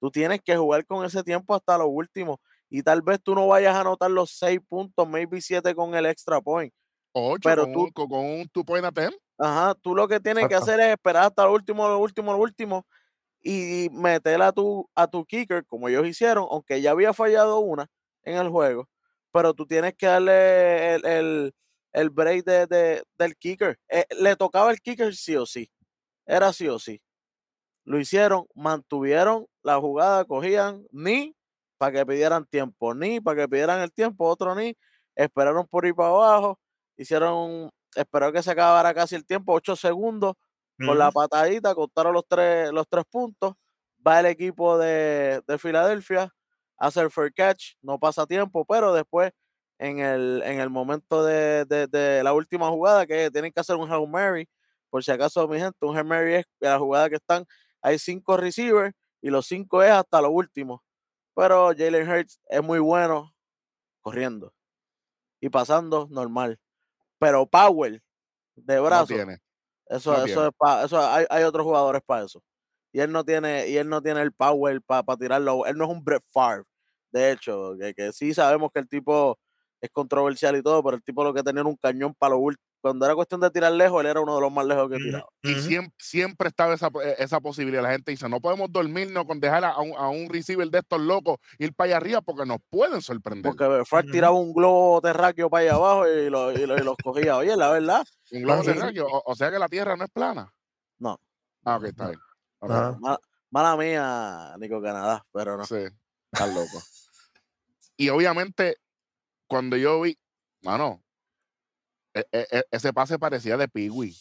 Tú 0.00 0.10
tienes 0.10 0.40
que 0.42 0.56
jugar 0.56 0.84
con 0.86 1.04
ese 1.04 1.22
tiempo 1.22 1.54
hasta 1.54 1.78
lo 1.78 1.86
último. 1.86 2.40
Y 2.68 2.82
tal 2.82 3.02
vez 3.02 3.20
tú 3.22 3.34
no 3.34 3.46
vayas 3.46 3.74
a 3.74 3.80
anotar 3.80 4.10
los 4.10 4.30
seis 4.30 4.60
puntos, 4.66 5.06
maybe 5.06 5.40
siete 5.40 5.74
con 5.74 5.94
el 5.94 6.06
extra 6.06 6.40
point. 6.40 6.72
Ocho 7.12 7.40
pero 7.42 7.64
con, 7.64 7.92
tú, 7.92 8.08
con, 8.08 8.12
un 8.12 8.48
two 8.48 8.64
point 8.64 8.84
attempt. 8.84 9.16
Ajá, 9.38 9.74
tú 9.74 9.94
lo 9.94 10.08
que 10.08 10.20
tienes 10.20 10.48
que 10.48 10.54
hacer 10.54 10.80
es 10.80 10.88
esperar 10.88 11.24
hasta 11.24 11.44
lo 11.44 11.52
último, 11.52 11.86
lo 11.86 11.98
último, 11.98 12.32
lo 12.32 12.38
último 12.38 12.86
y 13.42 13.88
meter 13.92 14.40
a 14.40 14.52
tu, 14.52 14.88
a 14.94 15.06
tu 15.06 15.24
kicker 15.24 15.66
como 15.66 15.88
ellos 15.88 16.06
hicieron, 16.06 16.46
aunque 16.50 16.80
ya 16.80 16.92
había 16.92 17.12
fallado 17.12 17.58
una 17.58 17.88
en 18.22 18.36
el 18.36 18.48
juego, 18.48 18.88
pero 19.32 19.52
tú 19.52 19.66
tienes 19.66 19.94
que 19.94 20.06
darle 20.06 20.94
el, 20.94 21.52
el, 21.92 22.10
break 22.10 22.44
de, 22.44 23.02
del 23.18 23.36
kicker. 23.36 23.78
Eh, 23.88 24.06
le 24.20 24.36
tocaba 24.36 24.70
el 24.70 24.80
kicker 24.80 25.14
sí 25.14 25.36
o 25.36 25.44
sí, 25.44 25.70
era 26.26 26.52
sí 26.52 26.68
o 26.68 26.78
sí. 26.78 27.02
Lo 27.84 27.98
hicieron, 27.98 28.46
mantuvieron 28.54 29.46
la 29.62 29.78
jugada, 29.78 30.24
cogían 30.24 30.86
ni 30.90 31.34
para 31.78 31.92
que 31.92 32.06
pidieran 32.06 32.46
tiempo, 32.46 32.94
ni 32.94 33.20
para 33.20 33.42
que 33.42 33.48
pidieran 33.48 33.80
el 33.80 33.92
tiempo, 33.92 34.26
otro 34.28 34.54
ni, 34.54 34.76
esperaron 35.16 35.66
por 35.66 35.86
ir 35.86 35.94
para 35.94 36.10
abajo 36.10 36.58
hicieron, 36.96 37.70
espero 37.94 38.32
que 38.32 38.42
se 38.42 38.50
acabara 38.50 38.94
casi 38.94 39.14
el 39.14 39.26
tiempo, 39.26 39.52
ocho 39.52 39.76
segundos, 39.76 40.34
con 40.84 40.98
la 40.98 41.12
patadita, 41.12 41.76
contaron 41.76 42.12
los 42.12 42.24
tres, 42.26 42.72
los 42.72 42.88
tres 42.88 43.04
puntos, 43.08 43.54
va 44.04 44.18
el 44.18 44.26
equipo 44.26 44.78
de, 44.78 45.40
de 45.46 45.58
Filadelfia, 45.58 46.34
hace 46.76 47.00
el 47.00 47.10
fair 47.10 47.32
catch, 47.32 47.74
no 47.82 48.00
pasa 48.00 48.26
tiempo, 48.26 48.64
pero 48.64 48.92
después 48.92 49.30
en 49.78 50.00
el, 50.00 50.42
en 50.44 50.58
el 50.58 50.70
momento 50.70 51.24
de, 51.24 51.64
de, 51.66 52.22
la 52.24 52.32
última 52.32 52.68
jugada, 52.68 53.06
que 53.06 53.30
tienen 53.30 53.52
que 53.52 53.60
hacer 53.60 53.76
un 53.76 53.92
Hail 53.92 54.08
Mary, 54.08 54.48
por 54.92 55.02
si 55.02 55.10
acaso, 55.10 55.48
mi 55.48 55.58
gente, 55.58 55.78
un 55.80 56.06
Mary 56.06 56.34
es 56.34 56.44
la 56.60 56.78
jugada 56.78 57.08
que 57.08 57.16
están, 57.16 57.46
hay 57.80 57.98
cinco 57.98 58.36
receivers 58.36 58.94
y 59.22 59.30
los 59.30 59.46
cinco 59.46 59.82
es 59.82 59.90
hasta 59.90 60.20
lo 60.20 60.30
último. 60.30 60.84
Pero 61.34 61.68
Jalen 61.74 62.06
Hurts 62.06 62.38
es 62.50 62.62
muy 62.62 62.78
bueno 62.78 63.34
corriendo 64.02 64.52
y 65.40 65.48
pasando 65.48 66.08
normal 66.10 66.60
pero 67.22 67.46
power 67.46 68.02
de 68.56 68.80
brazo. 68.80 69.14
Eso, 69.86 70.26
eso 70.26 70.46
es 70.48 70.52
para, 70.58 70.84
eso 70.84 70.98
hay, 70.98 71.24
hay, 71.30 71.44
otros 71.44 71.64
jugadores 71.64 72.02
para 72.04 72.24
eso. 72.24 72.42
Y 72.92 72.98
él 72.98 73.12
no 73.12 73.24
tiene, 73.24 73.68
y 73.68 73.76
él 73.76 73.88
no 73.88 74.02
tiene 74.02 74.22
el 74.22 74.32
power 74.32 74.82
para 74.82 75.16
tirarlo. 75.16 75.64
Él 75.64 75.78
no 75.78 75.84
es 75.84 75.90
un 75.90 76.02
Brett 76.02 76.24
Favre. 76.32 76.64
De 77.12 77.30
hecho, 77.30 77.76
que, 77.78 77.94
que, 77.94 78.12
sí 78.12 78.34
sabemos 78.34 78.72
que 78.72 78.80
el 78.80 78.88
tipo 78.88 79.38
es 79.80 79.88
controversial 79.90 80.56
y 80.56 80.62
todo, 80.62 80.82
pero 80.82 80.96
el 80.96 81.02
tipo 81.04 81.22
lo 81.22 81.32
que 81.32 81.44
tenía 81.44 81.62
un 81.62 81.76
cañón 81.76 82.12
para 82.18 82.34
lo 82.34 82.40
último 82.40 82.71
cuando 82.82 83.06
era 83.06 83.14
cuestión 83.14 83.40
de 83.40 83.48
tirar 83.50 83.72
lejos, 83.72 84.00
él 84.00 84.08
era 84.08 84.20
uno 84.20 84.34
de 84.34 84.40
los 84.40 84.52
más 84.52 84.66
lejos 84.66 84.90
que 84.90 84.96
tiraba. 84.96 85.28
Y 85.42 85.54
siempre, 85.54 85.94
siempre 85.98 86.48
estaba 86.48 86.74
esa, 86.74 86.88
eh, 87.04 87.14
esa, 87.18 87.40
posibilidad. 87.40 87.80
La 87.80 87.92
gente 87.92 88.10
dice, 88.10 88.28
no 88.28 88.40
podemos 88.40 88.72
dormirnos 88.72 89.24
con 89.24 89.38
dejar 89.38 89.64
a 89.64 89.78
un, 89.78 89.94
a 89.96 90.08
un 90.08 90.28
receiver 90.28 90.68
de 90.68 90.80
estos 90.80 91.00
locos 91.00 91.38
ir 91.58 91.72
para 91.72 91.86
allá 91.86 91.96
arriba 91.98 92.20
porque 92.20 92.44
nos 92.44 92.58
pueden 92.68 93.00
sorprender. 93.00 93.54
Porque 93.54 93.84
Fred 93.84 94.10
tiraba 94.10 94.34
un 94.34 94.52
globo 94.52 95.00
terráqueo 95.00 95.48
para 95.48 95.62
allá 95.62 95.74
abajo 95.74 96.08
y, 96.08 96.28
lo, 96.28 96.50
y, 96.50 96.66
los 96.66 96.96
cogía. 96.96 97.36
Oye, 97.36 97.56
la 97.56 97.70
verdad. 97.70 98.04
Un 98.32 98.42
globo 98.42 98.62
terráqueo, 98.62 99.06
o, 99.08 99.34
sea 99.36 99.52
que 99.52 99.60
la 99.60 99.68
Tierra 99.68 99.96
no 99.96 100.04
es 100.04 100.10
plana. 100.10 100.52
No. 100.98 101.20
Ah, 101.64 101.76
ok, 101.76 101.84
está 101.84 102.08
bien. 102.08 102.20
Mala, 103.50 103.76
mía, 103.76 104.56
Nico 104.58 104.82
Canadá, 104.82 105.24
pero 105.32 105.56
no. 105.56 105.64
Sí, 105.64 105.84
está 106.32 106.46
loco. 106.48 106.82
y 107.96 108.08
obviamente, 108.08 108.78
cuando 109.46 109.76
yo 109.76 110.00
vi, 110.00 110.18
mano, 110.62 111.00
e, 112.14 112.26
e, 112.32 112.46
e, 112.50 112.64
ese 112.70 112.92
pase 112.92 113.18
parecía 113.18 113.56
de 113.56 113.68
Piwi. 113.68 114.14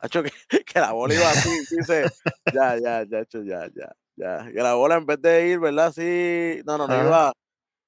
Hacho 0.00 0.22
que, 0.22 0.30
que 0.66 0.80
la 0.80 0.92
bola 0.92 1.14
iba 1.14 1.30
así, 1.30 1.50
dice, 1.70 2.04
ya, 2.52 2.78
ya, 2.78 3.04
ya, 3.04 3.24
ya, 3.30 3.68
ya, 3.74 3.92
ya. 4.16 4.52
Que 4.52 4.62
la 4.62 4.74
bola 4.74 4.96
en 4.96 5.06
vez 5.06 5.20
de 5.20 5.48
ir, 5.48 5.60
¿verdad? 5.60 5.92
Sí, 5.92 6.62
no, 6.64 6.78
no, 6.78 6.86
no 6.86 6.94
iba. 6.94 7.32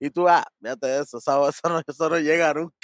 Y 0.01 0.11
tú, 0.11 0.29
ah, 0.29 0.45
fíjate 0.61 1.01
eso, 1.01 1.19
eso, 1.19 1.49
eso, 1.49 1.69
no, 1.69 1.83
eso 1.87 2.09
no 2.09 2.19
llega 2.19 2.55
nunca. 2.55 2.75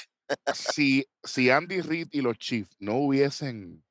si, 0.54 1.04
si 1.22 1.50
Andy 1.50 1.80
Reid 1.80 2.08
y 2.12 2.20
los 2.20 2.38
Chiefs 2.38 2.74
no 2.78 2.96
hubiesen 2.96 3.82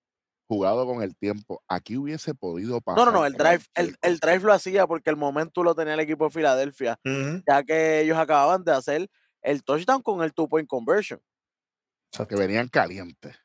jugado 0.47 0.85
con 0.85 1.01
el 1.01 1.15
tiempo, 1.15 1.63
aquí 1.67 1.95
hubiese 1.95 2.33
podido 2.33 2.81
pasar. 2.81 3.05
No, 3.05 3.11
no, 3.11 3.19
no, 3.19 3.25
el 3.25 3.33
drive, 3.33 3.63
el, 3.73 3.95
el, 4.01 4.19
drive 4.19 4.39
lo 4.39 4.53
hacía 4.53 4.85
porque 4.85 5.09
el 5.09 5.15
momento 5.15 5.63
lo 5.63 5.73
tenía 5.75 5.93
el 5.93 6.01
equipo 6.01 6.25
de 6.25 6.31
Filadelfia, 6.31 6.99
ya 7.47 7.63
que 7.63 8.01
ellos 8.01 8.17
acababan 8.17 8.63
de 8.65 8.73
hacer 8.73 9.09
el 9.41 9.63
touchdown 9.63 10.01
con 10.01 10.21
el 10.21 10.33
two 10.33 10.49
point 10.49 10.67
conversion. 10.67 11.21
O 12.13 12.17
sea, 12.17 12.25
que 12.25 12.35
venían 12.35 12.67
calientes. 12.67 13.37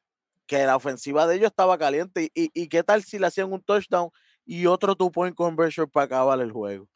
Que 0.46 0.64
la 0.64 0.76
ofensiva 0.76 1.26
de 1.26 1.37
ellos 1.37 1.48
estaba 1.48 1.79
caliente. 1.79 2.31
¿Y, 2.35 2.50
y, 2.55 2.68
qué 2.68 2.83
tal 2.83 3.02
si 3.02 3.18
le 3.18 3.26
hacían 3.26 3.52
un 3.52 3.62
touchdown 3.62 4.11
y 4.44 4.66
otro 4.66 4.94
two 4.94 5.11
point 5.11 5.35
conversion 5.35 5.88
para 5.90 6.07
acabar 6.07 6.40
el 6.40 6.52
juego? 6.52 6.88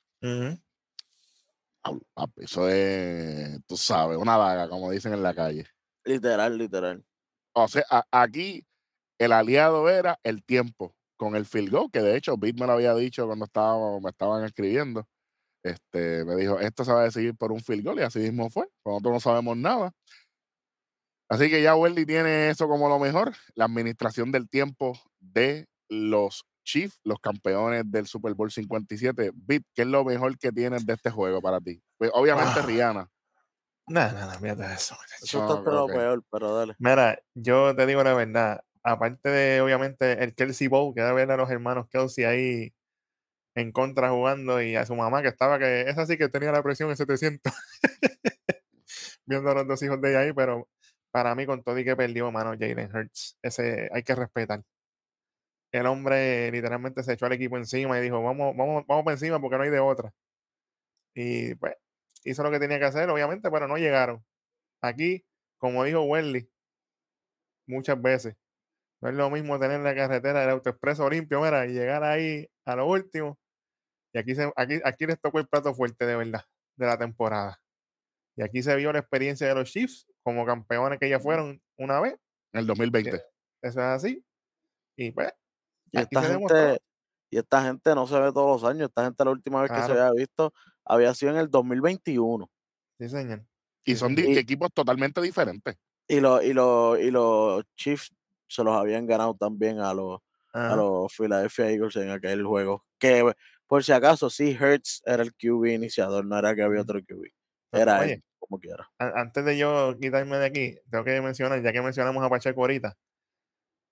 Eso 2.37 2.69
es, 2.69 3.61
tú 3.67 3.77
sabes, 3.77 4.19
una 4.19 4.37
vaga, 4.37 4.69
como 4.69 4.91
dicen 4.91 5.13
en 5.13 5.23
la 5.23 5.35
calle. 5.35 5.67
Literal, 6.05 6.57
literal. 6.57 7.05
O 7.53 7.69
sea, 7.69 7.85
aquí 8.11 8.65
el 9.19 9.33
aliado 9.33 9.89
era 9.89 10.19
el 10.23 10.45
tiempo 10.45 10.95
con 11.17 11.37
el 11.37 11.45
field 11.45 11.71
goal, 11.71 11.91
que 11.93 12.01
de 12.01 12.17
hecho 12.17 12.37
Bit 12.37 12.59
me 12.59 12.67
lo 12.67 12.73
había 12.73 12.95
dicho 12.95 13.27
cuando 13.27 13.45
estaba, 13.45 14.01
me 14.01 14.11
estaban 14.11 14.45
escribiendo. 14.45 15.07
Este, 15.63 16.25
me 16.25 16.37
dijo, 16.37 16.59
esto 16.59 16.85
se 16.85 16.93
va 16.93 17.03
a 17.03 17.05
decidir 17.05 17.37
por 17.37 17.53
un 17.53 17.61
field 17.61 17.85
goal 17.85 17.99
y 17.99 18.03
así 18.03 18.21
mismo 18.21 18.49
fue. 18.49 18.67
Nosotros 18.85 19.13
no 19.13 19.21
sabemos 19.21 19.57
nada. 19.57 19.93
Así 21.31 21.49
que 21.49 21.63
ya 21.63 21.77
Welly 21.77 22.05
tiene 22.05 22.51
eso 22.51 22.67
como 22.67 22.89
lo 22.89 22.99
mejor, 22.99 23.33
la 23.55 23.67
administración 23.67 24.33
del 24.33 24.49
tiempo 24.49 24.99
de 25.21 25.69
los 25.89 26.45
Chiefs, 26.65 27.01
los 27.05 27.21
campeones 27.21 27.85
del 27.87 28.09
Super 28.09 28.35
Bowl 28.35 28.51
57. 28.51 29.31
Bit, 29.35 29.65
¿qué 29.73 29.83
es 29.83 29.89
lo 29.89 30.05
mejor 30.05 30.37
que 30.39 30.51
tienes 30.51 30.85
de 30.85 30.95
este 30.95 31.09
juego 31.09 31.41
para 31.41 31.61
ti? 31.61 31.81
Pues, 31.99 32.11
obviamente 32.15 32.59
ah. 32.59 32.67
Rihanna. 32.67 33.11
Nada, 33.87 34.13
nada, 34.13 34.41
mierda 34.41 34.75
eso. 34.75 34.97
Eso 35.23 35.41
está 35.41 35.71
lo 35.71 35.87
peor, 35.87 36.25
pero 36.31 36.55
dale. 36.55 36.75
Mira, 36.81 37.21
yo 37.35 37.77
te 37.77 37.87
digo 37.87 38.03
la 38.03 38.15
verdad, 38.15 38.61
aparte 38.83 39.29
de, 39.29 39.61
obviamente, 39.61 40.25
el 40.25 40.35
Kelsey 40.35 40.67
Bow, 40.67 40.93
que 40.95 41.01
debe 41.01 41.15
ver 41.15 41.31
a 41.31 41.37
los 41.37 41.51
hermanos 41.51 41.87
Kelsey 41.91 42.25
ahí 42.25 42.75
en 43.55 43.71
contra 43.71 44.11
jugando 44.11 44.61
y 44.61 44.75
a 44.75 44.85
su 44.85 44.97
mamá 44.97 45.23
que 45.23 45.29
estaba, 45.29 45.61
que 45.61 45.83
es 45.83 45.97
así 45.97 46.17
que 46.17 46.29
tenía 46.29 46.51
la 46.51 46.63
presión 46.63 46.91
en 46.91 46.97
700. 46.97 47.53
Viendo 49.27 49.51
a 49.51 49.55
los 49.55 49.69
dos 49.69 49.83
hijos 49.83 50.01
de 50.01 50.11
ella 50.11 50.21
ahí, 50.21 50.33
pero 50.33 50.69
para 51.11 51.35
mí, 51.35 51.47
con 51.47 51.63
todo 51.63 51.79
y 51.79 51.85
que 51.85 51.97
perdió, 51.97 52.31
mano, 52.33 52.53
Jalen 52.59 52.95
Hurts, 52.95 53.39
ese 53.43 53.89
hay 53.93 54.03
que 54.03 54.15
respetar. 54.15 54.63
El 55.73 55.87
hombre 55.87 56.51
literalmente 56.51 57.03
se 57.03 57.13
echó 57.13 57.27
al 57.27 57.33
equipo 57.33 57.57
encima 57.57 57.99
y 57.99 58.03
dijo, 58.03 58.23
vamos, 58.23 58.57
vamos, 58.57 58.85
vamos 58.87 59.05
por 59.05 59.13
encima 59.13 59.41
porque 59.41 59.57
no 59.57 59.63
hay 59.65 59.71
de 59.71 59.81
otra. 59.81 60.13
Y 61.15 61.55
pues 61.57 61.75
hizo 62.25 62.43
lo 62.43 62.51
que 62.51 62.59
tenía 62.59 62.79
que 62.79 62.87
hacer, 62.87 63.09
obviamente, 63.11 63.51
pero 63.51 63.69
no 63.69 63.77
llegaron. 63.77 64.25
Aquí, 64.83 65.25
como 65.59 65.85
dijo 65.85 66.03
Wendy, 66.03 66.49
muchas 67.67 68.01
veces, 68.01 68.37
no 69.01 69.09
es 69.11 69.15
lo 69.15 69.31
mismo 69.31 69.59
tener 69.59 69.81
la 69.81 69.95
carretera 69.95 70.41
del 70.41 70.51
autoexpreso 70.51 71.09
limpio, 71.11 71.41
mira, 71.41 71.67
y 71.67 71.73
llegar 71.73 72.05
ahí 72.05 72.49
a 72.65 72.77
lo 72.77 72.87
último. 72.87 73.39
Y 74.13 74.19
aquí, 74.19 74.35
se, 74.35 74.53
aquí, 74.57 74.81
aquí 74.85 75.07
les 75.07 75.21
tocó 75.21 75.39
el 75.39 75.49
plato 75.49 75.75
fuerte 75.75 76.07
de 76.07 76.17
verdad 76.17 76.45
de 76.77 76.87
la 76.87 76.99
temporada. 76.99 77.61
Y 78.37 78.43
aquí 78.43 78.63
se 78.63 78.75
vio 78.77 78.93
la 78.93 79.01
experiencia 79.01 79.47
de 79.49 79.55
los 79.55 79.71
Chiefs 79.71 80.10
como 80.23 80.45
campeones 80.45 80.99
que 80.99 81.09
ya 81.09 81.21
fueron 81.21 81.61
una 81.77 82.01
vez. 82.01 82.15
En 82.53 82.61
el 82.61 82.67
2020. 82.67 83.11
Eso 83.17 83.25
es 83.63 83.77
así. 83.79 84.25
Y 84.97 85.11
pues. 85.13 85.33
Y 85.93 85.99
esta, 85.99 86.23
gente, 86.23 86.79
y 87.31 87.39
esta 87.39 87.63
gente 87.65 87.95
no 87.95 88.07
se 88.07 88.19
ve 88.19 88.33
todos 88.33 88.63
los 88.63 88.71
años. 88.71 88.89
Esta 88.89 89.05
gente 89.05 89.25
la 89.25 89.31
última 89.31 89.63
vez 89.63 89.71
que 89.71 89.83
se 89.83 89.93
había 89.93 90.13
visto 90.13 90.53
había 90.85 91.15
sido 91.15 91.33
en 91.33 91.39
el 91.39 91.51
2021. 91.51 92.49
Sí, 92.99 93.09
señor. 93.09 93.45
Y 93.85 93.97
son 93.97 94.15
equipos 94.19 94.71
totalmente 94.73 95.21
diferentes. 95.21 95.77
Y 96.07 96.21
los, 96.21 96.45
y, 96.45 96.53
los, 96.53 96.99
y 96.99 97.11
los 97.11 97.65
Chiefs 97.77 98.13
se 98.47 98.63
los 98.63 98.75
habían 98.75 99.07
ganado 99.07 99.35
también 99.35 99.81
a 99.81 99.95
los, 99.95 100.21
a 100.53 100.77
los 100.77 101.13
Philadelphia 101.15 101.71
Eagles 101.71 101.97
en 101.97 102.11
aquel 102.11 102.45
juego. 102.45 102.85
Que 102.99 103.33
por 103.67 103.85
si 103.85 103.93
acaso, 103.93 104.29
sí, 104.29 104.57
Hertz 104.59 105.03
era 105.07 105.23
el 105.23 105.33
QB 105.33 105.67
iniciador, 105.67 106.25
no 106.25 106.37
era 106.37 106.55
que 106.55 106.63
había 106.63 106.83
otro 106.83 107.01
QB. 107.01 107.29
Era 107.73 108.05
él 108.05 108.23
como 108.51 108.61
quiera. 108.61 108.91
Antes 108.99 109.45
de 109.45 109.57
yo 109.57 109.97
quitarme 110.01 110.39
de 110.39 110.47
aquí, 110.47 110.79
tengo 110.91 111.05
que 111.05 111.21
mencionar, 111.21 111.63
ya 111.63 111.73
que 111.73 111.81
mencionamos 111.81 112.25
a 112.25 112.29
Pacheco 112.29 112.61
ahorita, 112.61 112.97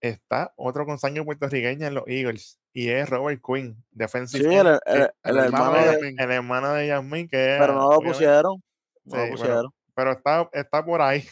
está 0.01 0.53
otro 0.57 0.85
consaño 0.85 1.25
puertorriqueño 1.25 1.87
en 1.87 1.95
los 1.95 2.05
Eagles 2.07 2.59
y 2.73 2.91
es 2.91 3.09
Robert 3.09 3.41
Quinn, 3.45 3.85
defensive. 3.91 4.49
Sí, 4.49 4.57
el, 4.57 5.39
hermano, 5.39 5.73
de, 5.75 6.15
el 6.19 6.31
hermano 6.31 6.73
de 6.73 6.89
Yasmin, 6.89 7.29
que 7.29 7.57
Pero 7.59 7.75
no 7.75 7.93
lo 7.93 8.01
pusieron. 8.01 8.63
No 9.05 9.17
lo 9.17 9.31
pusieron. 9.31 9.71
Pero, 9.95 10.13
está, 10.13 10.49
está 10.53 10.85
por 10.85 11.03
ahí. 11.03 11.23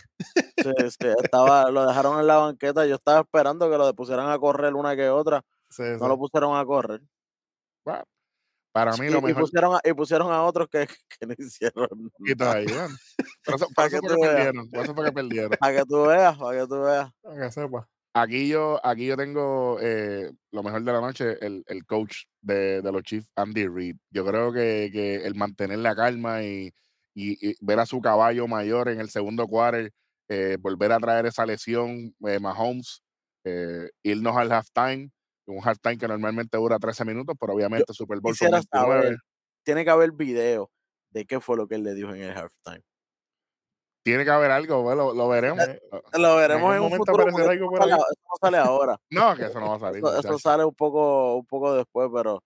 Sí, 0.57 0.73
sí, 0.89 1.07
estaba, 1.31 1.71
lo 1.71 1.87
dejaron 1.87 2.19
en 2.19 2.27
la 2.27 2.39
banqueta. 2.39 2.85
Yo 2.85 2.97
estaba 2.97 3.21
esperando 3.21 3.71
que 3.71 3.79
lo 3.79 3.95
pusieran 3.95 4.29
a 4.29 4.39
correr 4.39 4.75
una 4.75 4.97
que 4.97 5.09
otra. 5.09 5.45
no 5.79 6.09
lo 6.09 6.19
pusieron 6.19 6.57
a 6.57 6.65
correr. 6.65 7.01
Para 8.77 8.95
mí 8.99 9.09
lo 9.09 9.23
mejor. 9.23 9.31
Y 9.31 9.35
pusieron, 9.35 9.75
a, 9.75 9.81
y 9.83 9.93
pusieron 9.95 10.31
a 10.31 10.43
otros 10.43 10.69
que, 10.69 10.87
que 11.19 11.27
no 11.27 11.35
hicieron. 11.39 11.89
Y 12.19 12.35
todavía. 12.35 12.89
para, 13.75 13.89
que, 13.89 14.01
perdieron, 14.01 14.69
para 14.71 15.09
que 15.09 15.12
perdieron. 15.12 15.51
Para 15.59 15.77
que 15.79 15.85
tú 15.87 16.03
veas, 16.05 16.37
para 16.37 16.61
que 16.61 16.67
tú 16.67 16.83
veas. 16.83 17.11
Para 17.23 17.41
que 17.41 17.53
sepa. 17.53 17.89
Aquí 18.12 18.49
yo, 18.49 18.79
aquí 18.85 19.07
yo 19.07 19.17
tengo 19.17 19.79
eh, 19.81 20.31
lo 20.51 20.62
mejor 20.62 20.83
de 20.83 20.93
la 20.93 21.01
noche, 21.01 21.39
el, 21.41 21.65
el 21.67 21.87
coach 21.87 22.25
de, 22.43 22.83
de, 22.83 22.93
los 22.93 23.03
Chiefs, 23.03 23.33
Andy 23.35 23.67
Reid. 23.67 23.97
Yo 24.11 24.27
creo 24.27 24.53
que, 24.53 24.91
que 24.93 25.25
el 25.25 25.35
mantener 25.37 25.79
la 25.79 25.97
calma 25.97 26.43
y, 26.43 26.71
y, 27.15 27.55
ver 27.65 27.81
a 27.81 27.87
su 27.87 28.03
caballo 28.03 28.47
mayor 28.47 28.91
en 28.91 29.01
el 29.01 29.09
segundo 29.09 29.49
quarter, 29.49 29.91
eh, 30.29 30.59
volver 30.61 30.93
a 30.93 30.99
traer 30.99 31.25
esa 31.25 31.47
lesión, 31.47 32.15
eh, 32.27 32.39
Mahomes, 32.41 33.03
eh, 33.45 33.89
irnos 34.03 34.37
al 34.37 34.53
halftime 34.53 35.11
un 35.47 35.61
halftime 35.63 35.99
que 35.99 36.09
normalmente 36.09 36.57
dura 36.57 36.79
13 36.79 37.05
minutos, 37.05 37.37
pero 37.39 37.55
obviamente 37.55 37.93
Super 37.93 38.21
Bowl 38.21 38.35
son 38.35 38.51
tiene 39.65 39.85
que 39.85 39.91
haber 39.91 40.13
video 40.13 40.71
de 41.11 41.25
qué 41.27 41.41
fue 41.41 41.57
lo 41.57 41.67
que 41.67 41.75
él 41.75 41.83
le 41.83 41.95
dijo 41.95 42.15
en 42.15 42.23
el 42.23 42.37
halftime. 42.37 42.83
Tiene 44.05 44.25
que 44.25 44.31
haber 44.31 44.53
algo, 44.53 44.95
lo, 44.95 45.29
veremos. 45.29 45.67
Eh, 45.67 45.81
lo 46.17 46.37
veremos 46.37 46.77
en, 46.77 46.83
un 46.83 46.93
futuro. 46.93 47.25
Algo 47.25 47.71
por 47.71 47.89
Eso 47.89 47.97
no 47.97 48.37
sale 48.41 48.59
ahora. 48.59 48.97
no, 49.11 49.35
que 49.35 49.47
eso 49.47 49.59
no 49.59 49.71
va 49.71 49.75
a 49.75 49.81
salir. 49.81 50.05
Eso, 50.21 50.39
sale 50.39 50.65
un 50.65 50.75
poco, 50.75 51.35
un 51.35 51.47
poco 51.47 51.75
después, 51.75 52.09
pero 52.15 52.45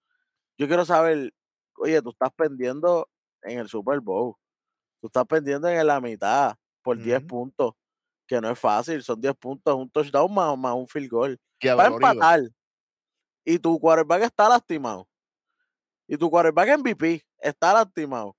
yo 0.56 0.66
quiero 0.66 0.86
saber, 0.86 1.34
oye, 1.76 2.00
tú 2.00 2.08
estás 2.08 2.30
pendiendo 2.34 3.06
en 3.42 3.58
el 3.58 3.68
Super 3.68 4.00
Bowl. 4.00 4.36
Tú 5.02 5.08
estás 5.08 5.26
pendiendo 5.26 5.68
en 5.68 5.86
la 5.86 6.00
mitad 6.00 6.54
por 6.82 6.96
10 6.96 7.24
puntos, 7.24 7.74
que 8.26 8.40
no 8.40 8.50
es 8.50 8.58
fácil, 8.58 9.02
son 9.02 9.20
10 9.20 9.34
puntos, 9.34 9.74
un 9.74 9.90
touchdown 9.90 10.32
más, 10.32 10.56
más 10.56 10.74
un 10.74 10.88
field 10.88 11.10
goal. 11.10 11.38
Va 11.62 11.84
a 11.84 11.86
empatar 11.88 12.40
y 13.50 13.58
tu 13.58 13.78
quarterback 13.78 14.22
está 14.22 14.48
lastimado. 14.48 15.08
Y 16.06 16.16
tu 16.16 16.30
quarterback 16.30 16.78
MVP 16.78 17.24
está 17.38 17.72
lastimado. 17.72 18.36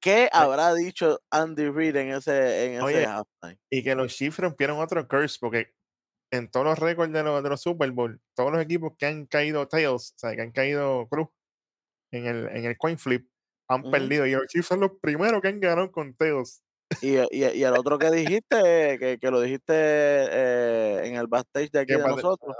¿Qué 0.00 0.28
habrá 0.32 0.74
dicho 0.74 1.20
Andy 1.30 1.68
Reid 1.68 1.94
en 1.94 2.12
ese, 2.14 2.74
en 2.74 2.88
ese 2.88 3.06
halftime? 3.06 3.58
Y 3.70 3.84
que 3.84 3.94
los 3.94 4.12
Chiefs 4.12 4.38
rompieron 4.38 4.80
otro 4.80 5.06
curse, 5.06 5.38
porque 5.40 5.72
en 6.32 6.50
todos 6.50 6.66
los 6.66 6.78
récords 6.78 7.12
de 7.12 7.22
los, 7.22 7.42
de 7.42 7.48
los 7.48 7.62
Super 7.62 7.90
Bowl, 7.92 8.20
todos 8.34 8.50
los 8.50 8.60
equipos 8.60 8.94
que 8.98 9.06
han 9.06 9.26
caído 9.26 9.68
tails, 9.68 10.14
o 10.16 10.18
sea, 10.18 10.34
que 10.34 10.42
han 10.42 10.50
caído 10.50 11.06
cruz 11.08 11.28
en 12.10 12.26
el, 12.26 12.48
en 12.48 12.64
el 12.64 12.76
coin 12.76 12.98
flip, 12.98 13.28
han 13.68 13.90
perdido. 13.90 14.26
Y 14.26 14.32
los 14.32 14.46
Chiefs 14.48 14.66
son 14.66 14.80
los 14.80 14.92
primeros 15.00 15.40
que 15.40 15.48
han 15.48 15.60
ganado 15.60 15.92
con 15.92 16.14
tails. 16.14 16.64
Y, 17.00 17.16
y, 17.16 17.44
y, 17.54 17.64
el 17.64 17.74
otro 17.76 17.98
que 17.98 18.10
dijiste, 18.10 18.98
que, 18.98 19.18
que 19.20 19.30
lo 19.30 19.40
dijiste 19.40 19.74
eh, 19.74 21.06
en 21.06 21.16
el 21.16 21.26
backstage 21.26 21.70
de 21.70 21.80
aquí 21.80 21.94
de 21.94 21.98
nosotros, 22.06 22.54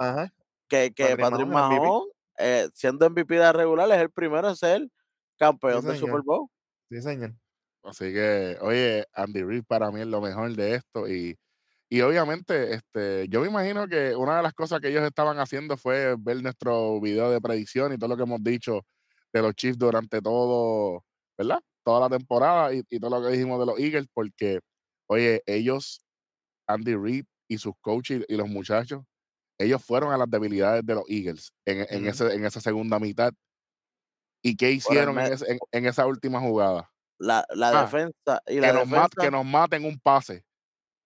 que, 0.68 0.92
que 0.92 1.16
Patrick, 1.16 1.46
Mahomes, 1.46 2.10
eh, 2.38 2.68
siendo 2.74 3.08
MVP 3.08 3.34
de 3.34 3.52
regular, 3.52 3.90
es 3.90 3.98
el 3.98 4.10
primero 4.10 4.48
en 4.48 4.56
ser 4.56 4.88
campeón 5.38 5.84
del 5.84 5.98
Super 5.98 6.22
Bowl. 6.22 6.48
Sí, 6.88 7.00
señor. 7.02 7.34
Así 7.84 8.12
que, 8.12 8.56
oye, 8.60 9.04
Andy 9.12 9.42
Reid 9.42 9.64
para 9.66 9.90
mí 9.90 10.00
es 10.00 10.06
lo 10.06 10.20
mejor 10.20 10.54
de 10.54 10.76
esto. 10.76 11.08
Y, 11.08 11.36
y 11.88 12.00
obviamente, 12.00 12.74
este, 12.74 13.28
yo 13.28 13.40
me 13.40 13.48
imagino 13.48 13.88
que 13.88 14.14
una 14.14 14.36
de 14.36 14.42
las 14.42 14.54
cosas 14.54 14.80
que 14.80 14.88
ellos 14.88 15.02
estaban 15.02 15.38
haciendo 15.38 15.76
fue 15.76 16.14
ver 16.18 16.42
nuestro 16.42 17.00
video 17.00 17.30
de 17.30 17.40
predicción 17.40 17.92
y 17.92 17.98
todo 17.98 18.10
lo 18.10 18.16
que 18.16 18.22
hemos 18.22 18.42
dicho 18.42 18.86
de 19.32 19.42
los 19.42 19.54
Chiefs 19.54 19.78
durante 19.78 20.20
todo, 20.20 21.04
¿verdad? 21.36 21.60
Toda 21.84 22.08
la 22.08 22.16
temporada 22.16 22.72
y, 22.72 22.82
todo 22.98 23.18
lo 23.20 23.26
que 23.26 23.32
dijimos 23.32 23.58
de 23.60 23.66
los 23.66 23.78
Eagles, 23.78 24.06
porque, 24.12 24.60
oye, 25.06 25.42
ellos, 25.46 26.04
Andy 26.66 26.94
Reid 26.94 27.24
y 27.48 27.58
sus 27.58 27.74
coaches 27.80 28.24
y, 28.28 28.36
los 28.36 28.48
muchachos, 28.48 29.02
ellos 29.58 29.84
fueron 29.84 30.12
a 30.12 30.16
las 30.16 30.30
debilidades 30.30 30.84
de 30.84 30.94
los 30.94 31.04
Eagles 31.08 31.52
en, 31.64 32.06
ese, 32.06 32.34
en 32.34 32.44
esa 32.44 32.60
segunda 32.60 32.98
mitad. 32.98 33.32
¿Y 34.42 34.56
qué 34.56 34.72
hicieron 34.72 35.16
en, 35.18 35.86
esa 35.86 36.06
última 36.06 36.40
jugada? 36.40 36.90
La, 37.18 37.46
ah, 37.48 37.82
defensa. 37.82 38.42
Y 38.48 38.58
la 38.58 38.72
que, 38.72 38.86
nos 38.86 39.10
que 39.10 39.30
nos 39.30 39.44
maten 39.44 39.84
un 39.84 40.00
pase. 40.00 40.44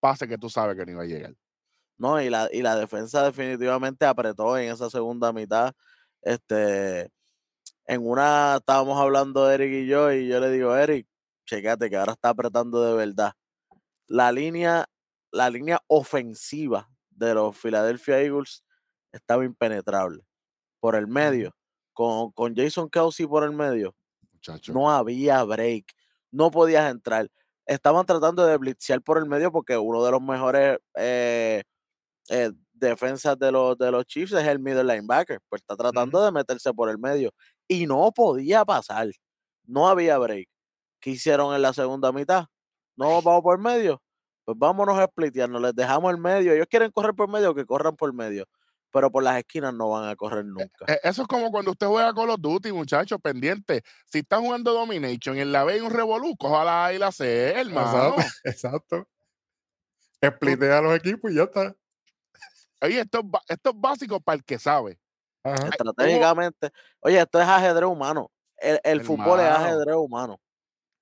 Pase 0.00 0.26
que 0.26 0.38
tú 0.38 0.48
sabes 0.48 0.76
que 0.76 0.86
no 0.86 0.92
iba 0.92 1.02
a 1.02 1.06
llegar. 1.06 1.34
No, 1.98 2.20
y 2.20 2.30
la, 2.30 2.48
y 2.50 2.62
la 2.62 2.76
defensa 2.76 3.22
definitivamente 3.24 4.06
apretó 4.06 4.56
en 4.56 4.72
esa 4.72 4.88
segunda 4.88 5.32
mitad. 5.32 5.74
Este, 6.22 7.10
en 7.86 8.06
una 8.06 8.56
estábamos 8.56 9.00
hablando 9.00 9.50
Eric 9.50 9.72
y 9.72 9.86
yo, 9.86 10.12
y 10.12 10.28
yo 10.28 10.40
le 10.40 10.50
digo, 10.50 10.76
Eric, 10.76 11.06
checate 11.46 11.88
que 11.88 11.96
ahora 11.96 12.12
está 12.12 12.30
apretando 12.30 12.82
de 12.84 12.94
verdad. 13.06 13.32
La 14.08 14.32
línea, 14.32 14.86
la 15.32 15.50
línea 15.50 15.80
ofensiva 15.88 16.88
de 17.10 17.34
los 17.34 17.56
Philadelphia 17.56 18.20
Eagles 18.20 18.64
estaba 19.12 19.44
impenetrable. 19.44 20.22
Por 20.80 20.96
el 20.96 21.06
medio, 21.06 21.52
con, 21.92 22.32
con 22.32 22.54
Jason 22.54 22.90
Kelsey 22.90 23.26
por 23.26 23.44
el 23.44 23.52
medio, 23.52 23.94
no 24.72 24.90
había 24.90 25.42
break. 25.44 25.86
No 26.30 26.50
podías 26.50 26.90
entrar. 26.90 27.28
Estaban 27.66 28.06
tratando 28.06 28.46
de 28.46 28.56
blitzear 28.58 29.02
por 29.02 29.18
el 29.18 29.26
medio 29.26 29.50
porque 29.50 29.76
uno 29.76 30.04
de 30.04 30.10
los 30.10 30.22
mejores 30.22 30.78
eh, 30.96 31.62
eh, 32.28 32.52
defensas 32.72 33.38
de 33.38 33.50
los, 33.50 33.76
de 33.78 33.90
los 33.90 34.04
Chiefs 34.06 34.32
es 34.32 34.46
el 34.46 34.58
middle 34.60 34.84
linebacker. 34.84 35.40
Pues 35.48 35.62
está 35.62 35.76
tratando 35.76 36.24
de 36.24 36.32
meterse 36.32 36.72
por 36.72 36.90
el 36.90 36.98
medio 36.98 37.32
y 37.68 37.86
no 37.86 38.12
podía 38.12 38.64
pasar. 38.64 39.10
No 39.64 39.88
había 39.88 40.18
break. 40.18 40.48
¿Qué 41.00 41.10
hicieron 41.10 41.54
en 41.54 41.62
la 41.62 41.72
segunda 41.72 42.12
mitad? 42.12 42.46
No 42.96 43.20
vamos 43.22 43.42
por 43.42 43.58
medio. 43.58 44.02
Pues 44.44 44.56
vámonos 44.58 44.96
a 44.98 45.06
splitearnos, 45.06 45.60
les 45.60 45.74
dejamos 45.74 46.12
el 46.12 46.18
medio. 46.18 46.52
Ellos 46.52 46.66
quieren 46.70 46.90
correr 46.92 47.14
por 47.14 47.28
medio, 47.28 47.54
que 47.54 47.66
corran 47.66 47.96
por 47.96 48.12
medio. 48.12 48.46
Pero 48.92 49.10
por 49.10 49.22
las 49.22 49.36
esquinas 49.38 49.74
no 49.74 49.90
van 49.90 50.08
a 50.08 50.14
correr 50.14 50.44
e, 50.44 50.48
nunca. 50.48 50.86
E, 50.86 51.00
eso 51.02 51.22
es 51.22 51.28
como 51.28 51.50
cuando 51.50 51.72
usted 51.72 51.88
juega 51.88 52.14
con 52.14 52.28
los 52.28 52.40
Duty, 52.40 52.70
muchachos, 52.72 53.18
pendiente. 53.20 53.82
Si 54.06 54.20
están 54.20 54.42
jugando 54.42 54.72
Domination 54.72 55.36
en 55.36 55.50
la 55.50 55.64
B 55.64 55.78
y 55.78 55.80
un 55.80 55.90
Revolu, 55.90 56.36
coja 56.36 56.64
la 56.64 56.86
A 56.86 56.94
y 56.94 56.98
la 56.98 57.10
C, 57.10 57.50
hermano. 57.50 58.14
Exacto. 58.44 59.08
Splitea 60.24 60.78
a 60.78 60.82
los 60.82 60.96
equipos 60.96 61.30
y 61.30 61.34
ya 61.34 61.42
está. 61.42 61.74
Oye, 62.80 63.00
esto, 63.00 63.20
esto 63.48 63.70
es 63.70 63.76
básico 63.76 64.20
para 64.20 64.36
el 64.36 64.44
que 64.44 64.58
sabe. 64.58 64.98
Estratégicamente. 65.54 66.70
Oye, 67.00 67.20
esto 67.20 67.40
es 67.40 67.46
ajedrez 67.46 67.88
humano. 67.88 68.30
El, 68.58 69.02
fútbol 69.02 69.40
es 69.40 69.46
ajedrez 69.46 69.94
humano. 69.94 70.40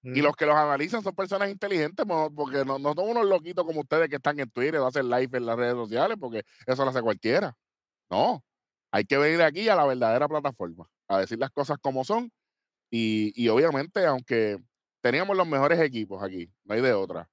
Y 0.02 0.20
los 0.20 0.36
que 0.36 0.44
los 0.44 0.54
analizan 0.54 1.02
son 1.02 1.14
personas 1.14 1.48
inteligentes, 1.48 2.04
porque 2.34 2.62
no, 2.64 2.78
no 2.78 2.92
son 2.92 3.08
unos 3.08 3.24
loquitos 3.24 3.64
como 3.64 3.80
ustedes 3.80 4.10
que 4.10 4.16
están 4.16 4.38
en 4.38 4.50
Twitter 4.50 4.76
o 4.76 4.86
hacen 4.86 5.08
live 5.08 5.38
en 5.38 5.46
las 5.46 5.56
redes 5.56 5.74
sociales, 5.74 6.18
porque 6.20 6.42
eso 6.66 6.84
lo 6.84 6.90
hace 6.90 7.00
cualquiera. 7.00 7.56
No, 8.10 8.44
hay 8.90 9.04
que 9.06 9.16
venir 9.16 9.40
aquí 9.40 9.68
a 9.70 9.76
la 9.76 9.86
verdadera 9.86 10.28
plataforma, 10.28 10.86
a 11.08 11.20
decir 11.20 11.38
las 11.38 11.50
cosas 11.50 11.78
como 11.80 12.04
son. 12.04 12.30
Y, 12.90 13.32
y 13.34 13.48
obviamente, 13.48 14.04
aunque 14.04 14.58
teníamos 15.00 15.36
los 15.36 15.48
mejores 15.48 15.80
equipos 15.80 16.22
aquí, 16.22 16.50
no 16.64 16.74
hay 16.74 16.82
de 16.82 16.92
otra. 16.92 17.28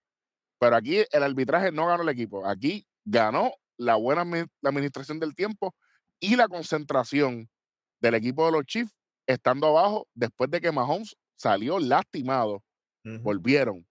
Pero 0.57 0.75
aquí 0.75 1.03
el 1.11 1.23
arbitraje 1.23 1.71
no 1.71 1.87
ganó 1.87 2.03
el 2.03 2.09
equipo. 2.09 2.47
Aquí 2.47 2.87
ganó 3.03 3.51
la 3.77 3.95
buena 3.95 4.23
la 4.23 4.69
administración 4.69 5.19
del 5.19 5.35
tiempo 5.35 5.75
y 6.21 6.37
la 6.37 6.47
concentración 6.47 7.49
del 7.99 8.15
equipo 8.15 8.45
de 8.45 8.51
los 8.53 8.65
Chiefs 8.65 8.93
estando 9.27 9.67
abajo 9.67 10.07
después 10.13 10.49
de 10.49 10.61
que 10.61 10.71
Mahomes 10.71 11.17
salió 11.35 11.79
lastimado. 11.79 12.63
Volvieron. 13.03 13.87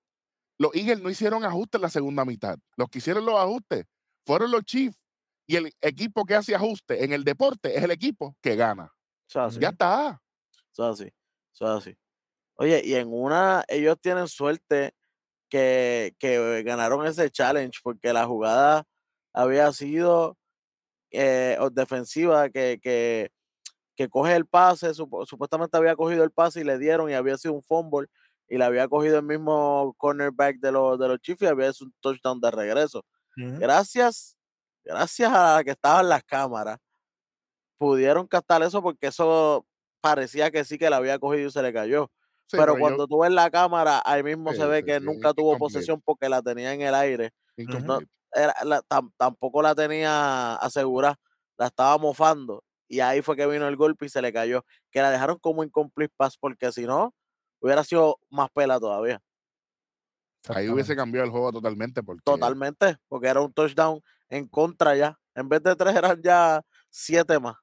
Los 0.56 0.74
Eagles 0.74 1.00
no 1.00 1.10
hicieron 1.10 1.44
ajustes 1.44 1.78
en 1.78 1.82
la 1.82 1.90
segunda 1.90 2.24
mitad. 2.24 2.56
Los 2.76 2.88
que 2.88 2.98
hicieron 2.98 3.26
los 3.26 3.34
ajustes 3.34 3.84
fueron 4.24 4.52
los 4.52 4.62
Chiefs. 4.64 4.96
Y 5.46 5.56
el 5.56 5.72
equipo 5.80 6.24
que 6.24 6.36
hace 6.36 6.54
ajuste 6.54 7.04
en 7.04 7.12
el 7.12 7.24
deporte 7.24 7.76
es 7.76 7.82
el 7.82 7.90
equipo 7.90 8.36
que 8.40 8.54
gana. 8.54 8.92
Ya 9.58 9.70
está. 9.70 10.22
Eso 10.72 10.84
así. 10.84 11.08
Eso 11.52 11.66
así. 11.66 11.96
Oye, 12.54 12.82
y 12.84 12.94
en 12.94 13.08
una, 13.12 13.64
ellos 13.66 13.96
tienen 14.00 14.28
suerte 14.28 14.94
que, 15.48 16.14
que 16.18 16.62
ganaron 16.62 17.04
ese 17.04 17.30
challenge 17.30 17.80
porque 17.82 18.12
la 18.12 18.26
jugada 18.26 18.84
había 19.32 19.72
sido 19.72 20.36
eh, 21.10 21.58
defensiva 21.72 22.50
que, 22.50 22.78
que, 22.82 23.30
que, 23.96 24.08
coge 24.08 24.34
el 24.34 24.46
pase, 24.46 24.94
supuestamente 24.94 25.76
había 25.76 25.96
cogido 25.96 26.24
el 26.24 26.30
pase 26.30 26.60
y 26.60 26.64
le 26.64 26.78
dieron 26.78 27.10
y 27.10 27.14
había 27.14 27.36
sido 27.36 27.54
un 27.54 27.62
fumble 27.62 28.08
y 28.48 28.58
le 28.58 28.64
había 28.64 28.88
cogido 28.88 29.18
el 29.18 29.24
mismo 29.24 29.94
cornerback 29.98 30.58
de 30.58 30.72
los, 30.72 30.98
de 30.98 31.08
los 31.08 31.20
Chiefs 31.20 31.42
y 31.42 31.46
había 31.46 31.72
sido 31.72 31.86
un 31.86 31.94
touchdown 32.00 32.40
de 32.40 32.50
regreso. 32.50 33.04
Gracias, 33.36 34.36
gracias 34.84 35.30
a 35.32 35.62
que 35.64 35.70
estaban 35.70 36.08
las 36.08 36.22
cámaras, 36.24 36.78
pudieron 37.78 38.26
captar 38.26 38.62
eso 38.62 38.82
porque 38.82 39.06
eso 39.06 39.64
parecía 40.00 40.50
que 40.50 40.64
sí 40.64 40.78
que 40.78 40.90
le 40.90 40.96
había 40.96 41.18
cogido 41.18 41.48
y 41.48 41.50
se 41.50 41.62
le 41.62 41.72
cayó. 41.72 42.10
pero, 42.50 42.76
cuando 42.76 43.06
tú 43.06 43.20
ves 43.20 43.30
la 43.30 43.50
cámara, 43.50 44.02
ahí 44.04 44.22
mismo 44.22 44.52
se 44.52 44.66
ve 44.66 44.84
que 44.84 45.00
nunca 45.00 45.32
tuvo 45.32 45.56
posesión 45.56 46.00
porque 46.04 46.28
la 46.28 46.42
tenía 46.42 46.74
en 46.74 46.82
el 46.82 46.94
aire 46.94 47.32
tampoco 49.16 49.62
la 49.62 49.74
tenía 49.74 50.54
asegurada, 50.56 51.18
la 51.56 51.66
estaba 51.66 51.98
mofando 51.98 52.62
y 52.90 52.98
ahí 52.98 53.22
fue 53.22 53.36
que 53.36 53.46
vino 53.46 53.68
el 53.68 53.76
golpe 53.76 54.06
y 54.06 54.08
se 54.08 54.20
le 54.20 54.32
cayó. 54.32 54.66
Que 54.90 55.00
la 55.00 55.12
dejaron 55.12 55.38
como 55.38 55.62
incomplete 55.62 56.12
pass 56.16 56.36
porque 56.36 56.72
si 56.72 56.86
no, 56.86 57.14
hubiera 57.60 57.84
sido 57.84 58.18
más 58.28 58.50
pela 58.50 58.80
todavía. 58.80 59.22
Ahí 60.48 60.68
hubiese 60.68 60.96
cambiado 60.96 61.24
el 61.24 61.30
juego 61.30 61.52
totalmente. 61.52 62.02
Porque... 62.02 62.22
Totalmente, 62.24 62.96
porque 63.06 63.28
era 63.28 63.40
un 63.40 63.52
touchdown 63.52 64.02
en 64.28 64.48
contra 64.48 64.96
ya. 64.96 65.16
En 65.36 65.48
vez 65.48 65.62
de 65.62 65.76
tres 65.76 65.94
eran 65.94 66.20
ya 66.20 66.60
siete 66.90 67.38
más. 67.38 67.54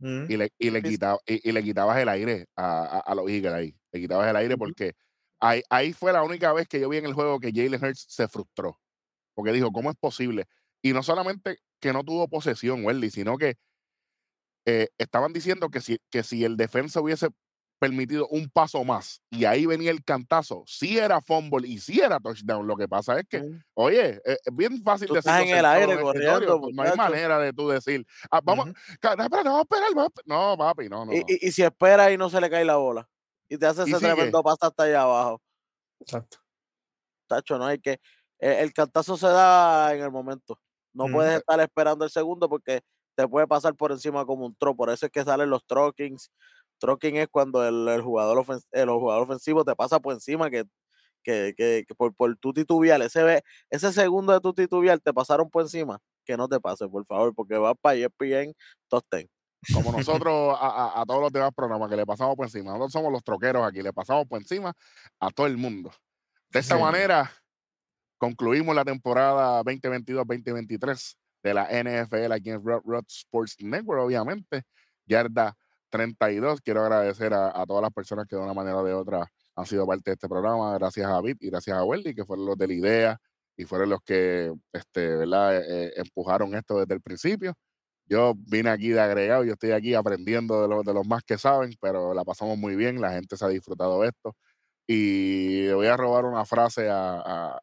Mm. 0.00 0.26
Y, 0.28 0.36
le, 0.36 0.52
y, 0.58 0.70
le 0.70 0.80
y, 1.26 1.52
le 1.52 1.62
quitabas 1.62 1.98
el 1.98 2.08
aire 2.10 2.46
a, 2.54 2.98
a, 2.98 3.14
los 3.14 3.26
Eagles 3.26 3.54
ahí. 3.54 3.74
Le 3.90 4.00
quitabas 4.00 4.28
el 4.28 4.36
aire 4.36 4.58
porque 4.58 4.92
ahí, 5.40 5.62
ahí 5.70 5.94
fue 5.94 6.12
la 6.12 6.22
única 6.22 6.52
vez 6.52 6.68
que 6.68 6.78
yo 6.78 6.90
vi 6.90 6.98
en 6.98 7.06
el 7.06 7.14
juego 7.14 7.40
que 7.40 7.52
Jalen 7.52 7.82
Hurts 7.82 8.04
se 8.06 8.28
frustró 8.28 8.78
porque 9.34 9.52
dijo, 9.52 9.70
¿cómo 9.72 9.90
es 9.90 9.96
posible? 9.96 10.46
Y 10.82 10.92
no 10.92 11.02
solamente 11.02 11.58
que 11.80 11.92
no 11.92 12.04
tuvo 12.04 12.28
posesión, 12.28 12.84
Welly, 12.84 13.10
sino 13.10 13.36
que 13.36 13.56
eh, 14.66 14.88
estaban 14.98 15.32
diciendo 15.32 15.68
que 15.70 15.80
si, 15.80 15.98
que 16.10 16.22
si 16.22 16.44
el 16.44 16.56
defensa 16.56 17.00
hubiese 17.00 17.28
permitido 17.78 18.26
un 18.28 18.48
paso 18.48 18.82
más 18.84 19.20
y 19.30 19.44
ahí 19.44 19.66
venía 19.66 19.90
el 19.90 20.02
cantazo, 20.02 20.64
sí 20.66 20.96
era 20.96 21.20
fumble 21.20 21.68
y 21.68 21.78
sí 21.78 22.00
era 22.00 22.18
touchdown. 22.18 22.66
Lo 22.66 22.76
que 22.76 22.88
pasa 22.88 23.18
es 23.18 23.26
que, 23.28 23.42
oye, 23.74 24.22
e, 24.24 24.38
es, 24.44 24.56
bien 24.56 24.82
fácil 24.82 25.08
decir. 25.08 25.30
en 25.30 25.58
el 25.58 25.64
aire 25.66 26.00
corriendo. 26.00 26.60
no 26.72 26.82
hay 26.82 26.96
manera 26.96 27.38
de 27.38 27.52
tú 27.52 27.68
decir, 27.68 28.06
ah, 28.30 28.40
vamos, 28.42 28.68
no, 28.68 29.28
vamos 29.28 29.58
a 29.58 29.60
esperar, 29.60 29.90
no, 30.24 30.56
papi, 30.56 30.88
no, 30.88 31.04
no. 31.04 31.12
Y, 31.12 31.24
y, 31.28 31.52
si 31.52 31.62
espera 31.62 32.10
y 32.10 32.16
no 32.16 32.30
se 32.30 32.40
le 32.40 32.48
cae 32.48 32.64
la 32.64 32.76
bola 32.76 33.08
y 33.48 33.58
te 33.58 33.66
hace 33.66 33.82
ese 33.82 33.98
tremendo 33.98 34.42
paso 34.42 34.66
hasta 34.66 34.84
allá 34.84 35.02
abajo. 35.02 35.42
Exacto. 36.00 36.38
Tacho, 37.26 37.58
no 37.58 37.66
hay 37.66 37.78
que. 37.78 38.00
El, 38.44 38.74
cantazo 38.74 39.16
se 39.16 39.26
da 39.26 39.94
en 39.94 40.02
el 40.02 40.10
momento. 40.10 40.60
No 40.92 41.06
puedes 41.06 41.38
estar 41.38 41.58
esperando 41.60 42.04
el 42.04 42.10
segundo 42.10 42.46
porque 42.46 42.82
te 43.14 43.26
puede 43.26 43.46
pasar 43.46 43.74
por 43.74 43.90
encima 43.90 44.26
como 44.26 44.44
un 44.44 44.54
tro. 44.54 44.76
Por 44.76 44.90
eso 44.90 45.06
es 45.06 45.12
que 45.12 45.24
salen 45.24 45.48
los 45.48 45.64
trockings. 45.64 46.30
Trocking 46.78 47.16
es 47.16 47.28
cuando 47.28 47.66
el, 47.66 48.02
jugador, 48.02 48.44
el 48.72 48.90
jugador 48.90 49.22
ofensivo 49.22 49.64
te 49.64 49.74
pasa 49.74 49.98
por 49.98 50.12
encima 50.12 50.50
que, 50.50 50.64
que, 51.22 51.54
que, 51.56 51.86
por, 51.96 52.14
por 52.14 52.36
tu 52.36 52.52
titubial. 52.52 53.00
Ese, 53.00 53.42
ese 53.70 53.92
segundo 53.92 54.34
de 54.34 54.40
tu 54.40 54.52
titubial 54.52 55.00
te 55.00 55.14
pasaron 55.14 55.48
por 55.48 55.62
encima. 55.62 55.98
Que 56.26 56.36
no 56.36 56.46
te 56.46 56.60
pase, 56.60 56.86
por 56.86 57.06
favor, 57.06 57.34
porque 57.34 57.56
va 57.56 57.74
para 57.74 57.96
ESPN 57.96 58.54
top 58.88 59.04
Como 59.72 59.90
nosotros 59.90 60.54
a, 60.60 61.00
a, 61.00 61.04
todos 61.06 61.22
los 61.22 61.32
demás 61.32 61.50
programas 61.56 61.88
que 61.88 61.96
le 61.96 62.04
pasamos 62.04 62.36
por 62.36 62.44
encima. 62.44 62.72
Nosotros 62.72 62.92
somos 62.92 63.10
los 63.10 63.24
troqueros 63.24 63.66
aquí, 63.66 63.80
le 63.80 63.94
pasamos 63.94 64.26
por 64.26 64.38
encima 64.38 64.74
a 65.18 65.30
todo 65.30 65.46
el 65.46 65.56
mundo. 65.56 65.90
De 66.50 66.60
esta 66.60 66.76
manera, 66.78 67.32
concluimos 68.24 68.74
la 68.74 68.86
temporada 68.86 69.62
2022-2023 69.64 71.16
de 71.42 71.52
la 71.54 71.64
NFL 71.64 72.32
aquí 72.32 72.50
en 72.50 72.64
Rod, 72.64 73.04
Sports 73.06 73.56
Network, 73.60 74.00
obviamente. 74.00 74.62
Yarda 75.04 75.54
32. 75.90 76.62
Quiero 76.62 76.80
agradecer 76.80 77.34
a, 77.34 77.64
todas 77.66 77.82
las 77.82 77.92
personas 77.92 78.26
que 78.26 78.34
de 78.36 78.42
una 78.42 78.54
manera 78.54 78.78
o 78.78 78.84
de 78.84 78.94
otra 78.94 79.30
han 79.54 79.66
sido 79.66 79.86
parte 79.86 80.10
de 80.10 80.14
este 80.14 80.26
programa. 80.26 80.72
Gracias 80.78 81.06
a 81.06 81.10
David 81.10 81.36
y 81.40 81.50
gracias 81.50 81.76
a 81.76 81.84
Welly, 81.84 82.14
que 82.14 82.24
fueron 82.24 82.46
los 82.46 82.56
de 82.56 82.66
la 82.66 82.72
idea 82.72 83.20
y 83.58 83.66
fueron 83.66 83.90
los 83.90 84.00
que 84.02 84.50
este, 84.72 85.16
¿verdad? 85.16 85.58
Eh, 85.58 85.92
empujaron 85.96 86.54
esto 86.54 86.80
desde 86.80 86.94
el 86.94 87.02
principio. 87.02 87.52
Yo 88.06 88.32
vine 88.36 88.70
aquí 88.70 88.88
de 88.88 89.00
agregado, 89.00 89.44
yo 89.44 89.52
estoy 89.52 89.72
aquí 89.72 89.92
aprendiendo 89.92 90.62
de, 90.62 90.68
los 90.68 90.82
de 90.82 90.94
los 90.94 91.06
más 91.06 91.22
que 91.24 91.36
saben, 91.36 91.74
pero 91.78 92.14
la 92.14 92.24
pasamos 92.24 92.56
muy 92.56 92.74
bien, 92.74 93.02
la 93.02 93.12
gente 93.12 93.36
se 93.36 93.44
ha 93.44 93.48
disfrutado 93.48 94.02
esto. 94.02 94.34
Y 94.86 95.68
voy 95.72 95.88
a 95.88 95.96
robar 95.98 96.24
una 96.24 96.46
frase 96.46 96.88
a 96.90 97.60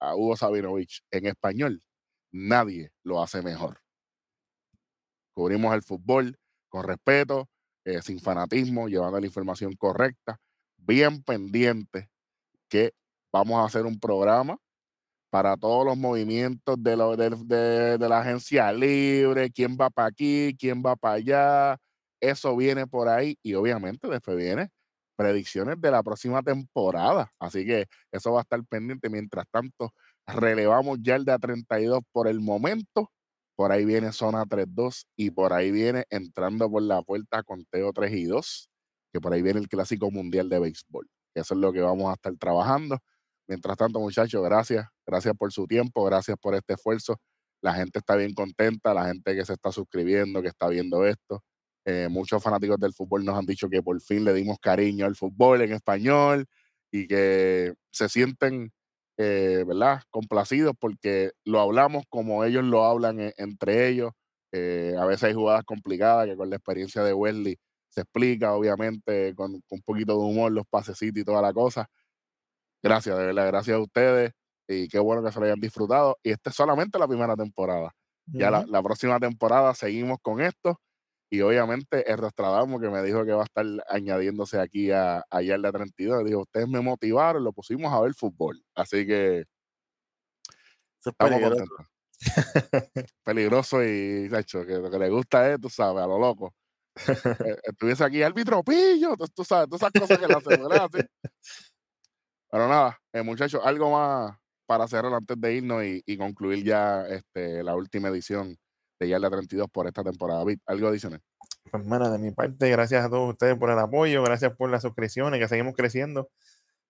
Hugo 0.00 0.36
Sabinovich 0.36 1.02
en 1.10 1.26
español, 1.26 1.82
nadie 2.30 2.92
lo 3.02 3.22
hace 3.22 3.42
mejor. 3.42 3.80
Cubrimos 5.32 5.74
el 5.74 5.82
fútbol 5.82 6.38
con 6.68 6.84
respeto, 6.84 7.48
eh, 7.84 8.02
sin 8.02 8.20
fanatismo, 8.20 8.88
llevando 8.88 9.20
la 9.20 9.26
información 9.26 9.74
correcta, 9.74 10.38
bien 10.76 11.22
pendiente 11.22 12.08
que 12.68 12.92
vamos 13.32 13.60
a 13.60 13.66
hacer 13.66 13.86
un 13.86 13.98
programa 13.98 14.58
para 15.30 15.56
todos 15.56 15.84
los 15.84 15.96
movimientos 15.96 16.82
de, 16.82 17.98
de 17.98 18.08
la 18.08 18.20
agencia 18.20 18.72
libre, 18.72 19.50
quién 19.50 19.76
va 19.78 19.90
para 19.90 20.08
aquí, 20.08 20.56
quién 20.58 20.82
va 20.84 20.96
para 20.96 21.14
allá, 21.16 21.78
eso 22.20 22.56
viene 22.56 22.86
por 22.86 23.08
ahí 23.08 23.38
y 23.42 23.54
obviamente 23.54 24.08
después 24.08 24.36
viene 24.36 24.70
predicciones 25.16 25.80
de 25.80 25.90
la 25.90 26.02
próxima 26.02 26.42
temporada. 26.42 27.32
Así 27.38 27.64
que 27.64 27.86
eso 28.12 28.32
va 28.32 28.40
a 28.40 28.42
estar 28.42 28.62
pendiente. 28.66 29.08
Mientras 29.10 29.46
tanto, 29.50 29.92
relevamos 30.26 30.98
ya 31.02 31.16
el 31.16 31.24
de 31.24 31.32
a 31.32 31.38
32 31.38 32.00
por 32.12 32.28
el 32.28 32.40
momento. 32.40 33.10
Por 33.56 33.72
ahí 33.72 33.84
viene 33.84 34.12
zona 34.12 34.44
3-2 34.44 35.06
y 35.16 35.30
por 35.30 35.52
ahí 35.52 35.70
viene 35.70 36.04
entrando 36.10 36.70
por 36.70 36.82
la 36.82 37.02
puerta 37.02 37.42
con 37.42 37.64
Teo 37.64 37.92
3 37.92 38.12
y 38.12 38.24
2, 38.24 38.68
que 39.12 39.20
por 39.20 39.32
ahí 39.32 39.40
viene 39.42 39.60
el 39.60 39.68
clásico 39.68 40.10
mundial 40.10 40.50
de 40.50 40.58
béisbol. 40.58 41.08
Eso 41.34 41.54
es 41.54 41.60
lo 41.60 41.72
que 41.72 41.80
vamos 41.80 42.10
a 42.10 42.14
estar 42.14 42.34
trabajando. 42.36 42.98
Mientras 43.48 43.76
tanto, 43.76 44.00
muchachos, 44.00 44.42
gracias. 44.42 44.86
Gracias 45.06 45.34
por 45.36 45.52
su 45.52 45.66
tiempo, 45.66 46.04
gracias 46.04 46.36
por 46.38 46.54
este 46.54 46.74
esfuerzo. 46.74 47.18
La 47.62 47.74
gente 47.74 47.98
está 48.00 48.16
bien 48.16 48.34
contenta, 48.34 48.92
la 48.92 49.06
gente 49.06 49.34
que 49.34 49.44
se 49.44 49.54
está 49.54 49.72
suscribiendo, 49.72 50.42
que 50.42 50.48
está 50.48 50.68
viendo 50.68 51.06
esto. 51.06 51.42
Eh, 51.88 52.08
muchos 52.10 52.42
fanáticos 52.42 52.80
del 52.80 52.92
fútbol 52.92 53.24
nos 53.24 53.38
han 53.38 53.46
dicho 53.46 53.68
que 53.68 53.80
por 53.80 54.00
fin 54.00 54.24
le 54.24 54.34
dimos 54.34 54.58
cariño 54.60 55.06
al 55.06 55.14
fútbol 55.14 55.62
en 55.62 55.72
español 55.72 56.46
y 56.90 57.06
que 57.06 57.74
se 57.92 58.08
sienten, 58.08 58.72
eh, 59.16 59.62
¿verdad?, 59.64 60.02
complacidos 60.10 60.74
porque 60.80 61.30
lo 61.44 61.60
hablamos 61.60 62.02
como 62.08 62.42
ellos 62.44 62.64
lo 62.64 62.84
hablan 62.84 63.20
e, 63.20 63.34
entre 63.38 63.86
ellos. 63.88 64.10
Eh, 64.50 64.96
a 64.98 65.04
veces 65.06 65.24
hay 65.24 65.34
jugadas 65.34 65.62
complicadas 65.64 66.26
que 66.26 66.36
con 66.36 66.50
la 66.50 66.56
experiencia 66.56 67.04
de 67.04 67.12
Wesley 67.14 67.56
se 67.88 68.00
explica, 68.00 68.54
obviamente, 68.54 69.32
con, 69.36 69.54
un 69.54 69.82
poquito 69.82 70.18
de 70.18 70.24
humor, 70.24 70.50
los 70.50 70.66
pasecitos 70.66 71.20
y 71.20 71.24
toda 71.24 71.40
la 71.40 71.52
cosa. 71.52 71.88
Gracias, 72.82 73.16
de 73.16 73.26
verdad, 73.26 73.46
gracias 73.46 73.76
a 73.76 73.80
ustedes 73.80 74.32
y 74.66 74.88
qué 74.88 74.98
bueno 74.98 75.22
que 75.22 75.30
se 75.30 75.38
lo 75.38 75.46
hayan 75.46 75.60
disfrutado. 75.60 76.18
Y 76.24 76.30
esta 76.32 76.50
es 76.50 76.56
solamente 76.56 76.98
la 76.98 77.06
primera 77.06 77.36
temporada. 77.36 77.92
Ya 78.26 78.50
la, 78.50 78.66
la, 78.66 78.82
próxima 78.82 79.20
temporada 79.20 79.72
seguimos 79.72 80.18
con 80.20 80.40
esto 80.40 80.80
y 81.30 81.40
obviamente 81.40 82.10
el 82.10 82.18
Rostradamo 82.18 82.78
que 82.78 82.88
me 82.88 83.02
dijo 83.02 83.24
que 83.24 83.32
va 83.32 83.42
a 83.42 83.44
estar 83.44 83.66
añadiéndose 83.88 84.60
aquí 84.60 84.90
a, 84.90 85.24
a 85.28 85.42
Yarda 85.42 85.72
32, 85.72 86.24
dijo, 86.24 86.40
ustedes 86.42 86.68
me 86.68 86.80
motivaron, 86.80 87.42
lo 87.42 87.52
pusimos 87.52 87.92
a 87.92 88.00
ver 88.00 88.14
fútbol. 88.14 88.62
Así 88.74 89.06
que 89.06 89.44
estamos 91.04 91.40
contentos. 91.40 91.86
peligroso 93.24 93.82
y 93.84 94.28
hecho 94.32 94.64
que 94.64 94.74
lo 94.74 94.90
que 94.90 94.98
le 94.98 95.10
gusta 95.10 95.52
es, 95.52 95.60
tú 95.60 95.68
sabes, 95.68 96.02
a 96.02 96.06
lo 96.06 96.18
loco. 96.18 96.54
Eh, 96.96 97.56
estuviese 97.64 98.04
aquí 98.04 98.22
árbitro 98.22 98.62
pillo, 98.62 99.16
tú, 99.34 99.44
sabes, 99.44 99.68
todas 99.68 99.82
esas 99.82 100.00
cosas 100.00 100.18
que 100.18 100.26
le 100.26 100.34
hacen, 100.34 100.62
¿verdad? 100.62 100.88
Pero 102.50 102.68
nada, 102.68 102.98
eh, 103.12 103.22
muchachos, 103.22 103.60
algo 103.64 103.90
más 103.90 104.36
para 104.66 104.88
cerrar 104.88 105.12
antes 105.12 105.40
de 105.40 105.54
irnos 105.54 105.84
y, 105.84 106.16
concluir 106.16 106.64
ya 106.64 107.06
este, 107.06 107.62
la 107.62 107.76
última 107.76 108.08
edición 108.08 108.56
de 108.98 109.08
Yarda 109.08 109.30
32 109.30 109.68
por 109.70 109.86
esta 109.86 110.02
temporada. 110.02 110.44
¿Algo 110.66 110.88
adicional? 110.88 111.22
Pues, 111.70 111.84
mano, 111.84 112.10
de 112.10 112.18
mi 112.18 112.30
parte, 112.30 112.70
gracias 112.70 113.04
a 113.04 113.10
todos 113.10 113.30
ustedes 113.30 113.56
por 113.56 113.70
el 113.70 113.78
apoyo, 113.78 114.22
gracias 114.22 114.54
por 114.56 114.70
las 114.70 114.82
suscripciones, 114.82 115.40
que 115.40 115.48
seguimos 115.48 115.74
creciendo. 115.74 116.30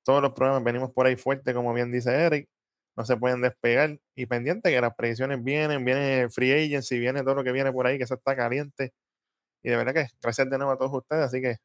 Todos 0.04 0.22
los 0.22 0.32
programas 0.32 0.62
venimos 0.64 0.92
por 0.92 1.06
ahí 1.06 1.16
fuerte, 1.16 1.54
como 1.54 1.72
bien 1.74 1.90
dice 1.90 2.12
Eric. 2.12 2.48
No 2.96 3.04
se 3.04 3.16
pueden 3.16 3.42
despegar. 3.42 3.98
Y 4.14 4.26
pendiente 4.26 4.70
que 4.70 4.80
las 4.80 4.94
predicciones 4.94 5.42
vienen, 5.42 5.84
viene 5.84 6.28
Free 6.30 6.52
Agency, 6.52 6.98
viene 6.98 7.22
todo 7.22 7.34
lo 7.36 7.44
que 7.44 7.52
viene 7.52 7.72
por 7.72 7.86
ahí, 7.86 7.98
que 7.98 8.04
eso 8.04 8.14
está 8.14 8.36
caliente. 8.36 8.94
Y 9.62 9.70
de 9.70 9.76
verdad 9.76 9.94
que 9.94 10.08
gracias 10.22 10.48
de 10.48 10.58
nuevo 10.58 10.72
a 10.72 10.78
todos 10.78 10.92
ustedes. 10.94 11.24
Así 11.24 11.40
que 11.42 11.56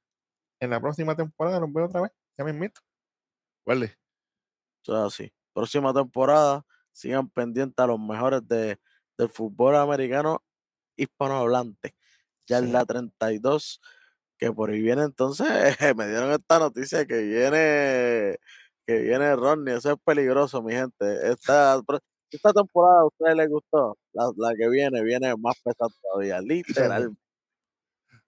en 0.60 0.70
la 0.72 0.82
próxima 0.82 1.16
temporada 1.16 1.60
los 1.60 1.72
veo 1.72 1.86
otra 1.86 2.02
vez. 2.02 2.12
Ya 2.38 2.44
me 2.44 2.52
invito. 2.52 2.82
Vale. 3.66 3.96
así. 5.06 5.32
Próxima 5.54 5.94
temporada, 5.94 6.66
sigan 6.92 7.30
pendientes 7.30 7.78
a 7.78 7.88
los 7.88 8.00
mejores 8.00 8.48
de, 8.48 8.80
del 9.22 9.30
fútbol 9.30 9.76
americano 9.76 10.44
hispanohablante. 10.98 11.96
Ya 12.48 12.58
en 12.58 12.74
la 12.74 12.86
32, 12.86 13.82
que 14.38 14.52
por 14.52 14.72
ahí 14.72 14.82
viene 14.82 15.04
entonces, 15.04 15.48
me 15.98 16.08
dieron 16.08 16.32
esta 16.32 16.60
noticia 16.60 17.06
que 17.06 17.22
viene, 17.22 18.38
que 18.86 19.00
viene 19.00 19.36
Ronnie, 19.36 19.76
eso 19.76 19.92
es 19.92 19.98
peligroso, 20.04 20.62
mi 20.64 20.74
gente. 20.74 21.32
Esta, 21.32 21.80
esta 22.32 22.54
temporada 22.54 23.02
a 23.02 23.06
ustedes 23.06 23.36
les 23.38 23.50
gustó, 23.50 23.98
la, 24.14 24.32
la 24.38 24.56
que 24.56 24.70
viene, 24.70 25.04
viene 25.04 25.36
más 25.38 25.56
pesada 25.64 25.90
todavía, 26.02 26.42
literal. 26.42 27.16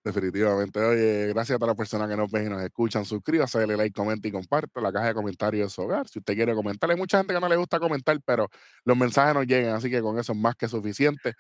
Definitivamente. 0.04 0.82
Oye, 0.82 1.28
gracias 1.30 1.56
a 1.56 1.60
todas 1.60 1.70
las 1.70 1.78
personas 1.78 2.10
que 2.10 2.18
nos 2.18 2.30
ven 2.30 2.48
y 2.48 2.50
nos 2.50 2.62
escuchan. 2.62 3.06
Suscríbase, 3.06 3.60
dale 3.60 3.78
like, 3.78 3.94
comenta 3.94 4.28
y 4.28 4.32
comparte. 4.32 4.82
La 4.82 4.92
caja 4.92 5.08
de 5.08 5.14
comentarios 5.14 5.68
de 5.68 5.70
su 5.74 5.82
hogar. 5.82 6.10
Si 6.10 6.20
usted 6.20 6.36
quiere 6.36 6.54
comentar, 6.54 6.92
hay 6.92 6.98
mucha 6.98 7.18
gente 7.20 7.34
que 7.34 7.40
no 7.40 7.48
le 7.48 7.56
gusta 7.56 7.80
comentar, 7.80 8.20
pero 8.26 8.50
los 8.84 8.98
mensajes 8.98 9.34
nos 9.34 9.48
llegan, 9.48 9.76
así 9.76 9.90
que 9.90 10.02
con 10.02 10.20
eso 10.20 10.34
es 10.34 10.38
más 10.38 10.56
que 10.56 10.68
suficiente. 10.68 11.34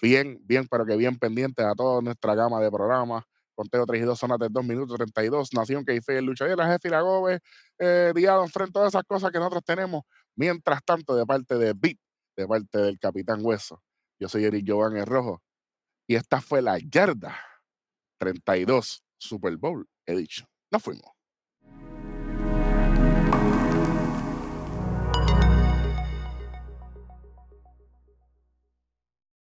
Bien, 0.00 0.38
bien, 0.44 0.66
pero 0.70 0.86
que 0.86 0.96
bien 0.96 1.18
pendientes 1.18 1.64
a 1.66 1.74
toda 1.74 2.00
nuestra 2.02 2.34
gama 2.36 2.60
de 2.60 2.70
programas. 2.70 3.24
Conteo 3.56 3.84
3 3.86 4.02
y 4.02 4.04
2, 4.04 4.18
zonas 4.18 4.38
de 4.38 4.48
2 4.50 4.64
minutos 4.64 4.96
32, 4.96 5.52
Nación 5.54 5.84
que 5.84 6.00
el 6.06 6.24
Lucha 6.24 6.48
y 6.48 6.56
la 6.56 6.66
jefe 6.66 6.88
y 6.88 6.90
la 6.90 7.02
Gobe, 7.02 7.38
eh, 7.78 8.12
Diado, 8.14 8.46
frente 8.48 8.72
todas 8.72 8.88
esas 8.88 9.04
cosas 9.04 9.30
que 9.30 9.38
nosotros 9.38 9.62
tenemos. 9.64 10.02
Mientras 10.36 10.82
tanto, 10.84 11.16
de 11.16 11.24
parte 11.24 11.56
de 11.56 11.72
Beat, 11.72 11.98
de 12.36 12.46
parte 12.48 12.78
del 12.78 12.98
Capitán 12.98 13.40
Hueso, 13.42 13.80
yo 14.18 14.28
soy 14.28 14.44
Eric 14.44 14.64
Jovan 14.68 14.96
el 14.96 15.06
Rojo. 15.06 15.40
Y 16.08 16.16
esta 16.16 16.40
fue 16.40 16.62
la 16.62 16.78
yarda 16.78 17.36
32 18.24 19.02
Super 19.18 19.56
Bowl 19.56 19.84
Edition. 20.06 20.48
Nos 20.70 20.82
fuimos. 20.82 21.13